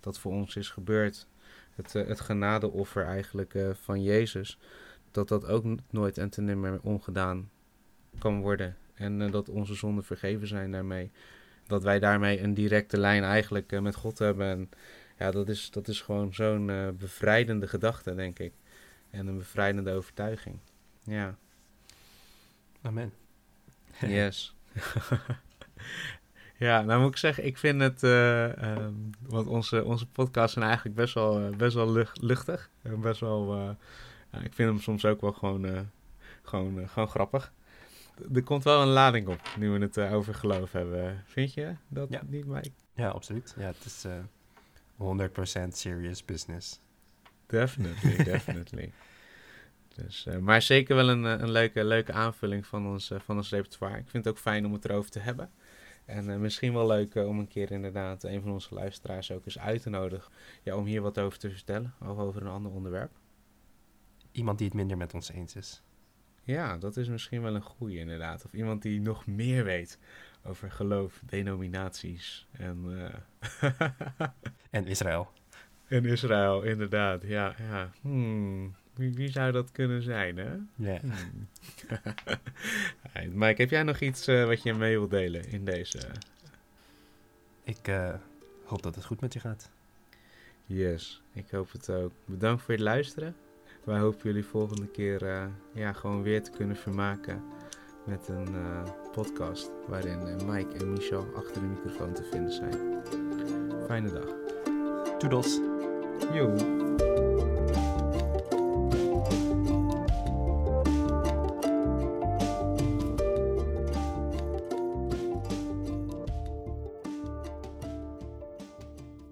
dat 0.00 0.18
voor 0.18 0.32
ons 0.32 0.56
is 0.56 0.70
gebeurd, 0.70 1.26
het, 1.74 1.92
het 1.92 2.20
genadeoffer 2.20 3.04
eigenlijk 3.04 3.58
van 3.72 4.02
Jezus, 4.02 4.58
dat 5.12 5.28
dat 5.28 5.46
ook 5.46 5.64
nooit 5.90 6.18
en 6.18 6.30
ten 6.30 6.44
nimmer 6.44 6.80
ongedaan 6.82 7.50
kan 8.18 8.40
worden. 8.40 8.76
En 8.94 9.20
uh, 9.20 9.32
dat 9.32 9.48
onze 9.48 9.74
zonden 9.74 10.04
vergeven 10.04 10.46
zijn 10.46 10.70
daarmee. 10.70 11.10
Dat 11.66 11.82
wij 11.82 11.98
daarmee 11.98 12.40
een 12.40 12.54
directe 12.54 12.98
lijn 12.98 13.22
eigenlijk 13.22 13.80
met 13.80 13.94
God 13.94 14.18
hebben. 14.18 14.46
En 14.46 14.70
ja, 15.18 15.30
dat 15.30 15.48
is, 15.48 15.70
dat 15.70 15.88
is 15.88 16.00
gewoon 16.00 16.34
zo'n 16.34 16.66
bevrijdende 16.98 17.68
gedachte, 17.68 18.14
denk 18.14 18.38
ik. 18.38 18.52
En 19.10 19.26
een 19.26 19.38
bevrijdende 19.38 19.92
overtuiging. 19.92 20.58
Ja. 21.02 21.36
Amen. 22.82 23.12
yes. 24.06 24.54
Ja, 26.62 26.82
nou 26.82 27.00
moet 27.00 27.10
ik 27.10 27.16
zeggen, 27.16 27.46
ik 27.46 27.58
vind 27.58 27.80
het, 27.80 28.02
um, 28.02 29.10
want 29.20 29.46
onze, 29.46 29.84
onze 29.84 30.06
podcasts 30.06 30.52
zijn 30.52 30.64
eigenlijk 30.64 30.96
best 30.96 31.14
wel, 31.14 31.50
best 31.50 31.74
wel 31.74 32.06
luchtig. 32.20 32.70
best 32.82 33.20
wel, 33.20 33.76
ja, 34.32 34.38
ik 34.38 34.52
vind 34.52 34.68
hem 34.68 34.80
soms 34.80 35.04
ook 35.04 35.20
wel 35.20 35.32
gewoon, 35.32 35.90
gewoon, 36.42 36.88
gewoon 36.88 37.08
grappig. 37.08 37.52
Er 38.34 38.42
komt 38.42 38.64
wel 38.64 38.82
een 38.82 38.88
lading 38.88 39.28
op, 39.28 39.40
nu 39.58 39.70
we 39.70 39.78
het 39.78 39.98
over 39.98 40.34
geloof 40.34 40.72
hebben. 40.72 41.22
Vind 41.26 41.54
je 41.54 41.74
dat 41.88 42.08
ja. 42.10 42.22
niet, 42.26 42.46
Mike? 42.46 42.70
Ja, 42.94 43.08
absoluut. 43.08 43.54
Ja, 43.58 43.66
het 43.66 43.84
is 43.84 44.06
100% 45.66 45.68
serious 45.68 46.24
business. 46.24 46.80
Definitely, 47.46 48.24
definitely. 48.32 48.92
Dus, 49.94 50.26
maar 50.40 50.62
zeker 50.62 50.96
wel 50.96 51.08
een, 51.08 51.24
een 51.24 51.50
leuke, 51.50 51.84
leuke 51.84 52.12
aanvulling 52.12 52.66
van 52.66 52.86
ons, 52.86 53.12
van 53.24 53.36
ons 53.36 53.50
repertoire. 53.50 53.98
Ik 53.98 54.08
vind 54.08 54.24
het 54.24 54.34
ook 54.34 54.40
fijn 54.40 54.66
om 54.66 54.72
het 54.72 54.84
erover 54.84 55.10
te 55.10 55.18
hebben. 55.18 55.50
En 56.04 56.28
uh, 56.28 56.36
misschien 56.36 56.72
wel 56.72 56.86
leuk 56.86 57.14
uh, 57.14 57.28
om 57.28 57.38
een 57.38 57.48
keer 57.48 57.70
inderdaad 57.70 58.24
een 58.24 58.42
van 58.42 58.50
onze 58.50 58.74
luisteraars 58.74 59.30
ook 59.30 59.44
eens 59.44 59.58
uit 59.58 59.82
te 59.82 59.90
nodigen. 59.90 60.32
Ja, 60.62 60.76
om 60.76 60.84
hier 60.84 61.02
wat 61.02 61.18
over 61.18 61.38
te 61.38 61.50
vertellen. 61.50 61.94
Of 62.00 62.18
over 62.18 62.42
een 62.42 62.48
ander 62.48 62.72
onderwerp. 62.72 63.10
Iemand 64.32 64.58
die 64.58 64.66
het 64.66 64.76
minder 64.76 64.96
met 64.96 65.14
ons 65.14 65.30
eens 65.30 65.56
is. 65.56 65.82
Ja, 66.44 66.78
dat 66.78 66.96
is 66.96 67.08
misschien 67.08 67.42
wel 67.42 67.54
een 67.54 67.62
goede 67.62 67.98
inderdaad. 67.98 68.44
Of 68.44 68.52
iemand 68.52 68.82
die 68.82 69.00
nog 69.00 69.26
meer 69.26 69.64
weet 69.64 69.98
over 70.44 70.70
geloof, 70.70 71.20
denominaties 71.26 72.46
en... 72.50 72.84
Uh... 72.86 73.70
en 74.70 74.86
Israël. 74.86 75.30
En 75.88 76.04
Israël, 76.04 76.62
inderdaad. 76.62 77.22
Ja, 77.22 77.54
ja. 77.58 77.90
Hmm. 78.00 78.74
Wie, 78.94 79.12
wie, 79.12 79.30
zou 79.30 79.52
dat 79.52 79.72
kunnen 79.72 80.02
zijn, 80.02 80.36
hè? 80.36 80.52
Ja. 80.74 81.00
Hmm. 81.00 81.48
Mike, 83.40 83.60
heb 83.62 83.70
jij 83.70 83.82
nog 83.82 84.00
iets 84.00 84.28
uh, 84.28 84.46
wat 84.46 84.62
je 84.62 84.74
mee 84.74 84.98
wilt 84.98 85.10
delen 85.10 85.48
in 85.48 85.64
deze? 85.64 85.98
Ik 87.64 87.88
uh, 87.88 88.14
hoop 88.64 88.82
dat 88.82 88.94
het 88.94 89.04
goed 89.04 89.20
met 89.20 89.32
je 89.32 89.40
gaat. 89.40 89.70
Yes, 90.66 91.22
ik 91.32 91.50
hoop 91.50 91.72
het 91.72 91.90
ook. 91.90 92.12
Bedankt 92.24 92.62
voor 92.62 92.74
het 92.74 92.82
luisteren. 92.82 93.36
Wij 93.84 93.98
hopen 93.98 94.20
jullie 94.22 94.44
volgende 94.44 94.86
keer 94.86 95.22
uh, 95.22 95.44
ja, 95.72 95.92
gewoon 95.92 96.22
weer 96.22 96.42
te 96.42 96.50
kunnen 96.50 96.76
vermaken 96.76 97.42
met 98.04 98.28
een 98.28 98.54
podcast 99.12 99.70
waarin 99.88 100.18
Mike 100.46 100.76
en 100.78 100.92
Michel 100.92 101.26
achter 101.34 101.60
de 101.60 101.66
microfoon 101.66 102.12
te 102.12 102.24
vinden 102.30 102.52
zijn. 102.52 103.02
Fijne 103.86 104.12
dag. 104.12 104.26
Toedels. 105.18 105.60
Yo. 106.32 106.54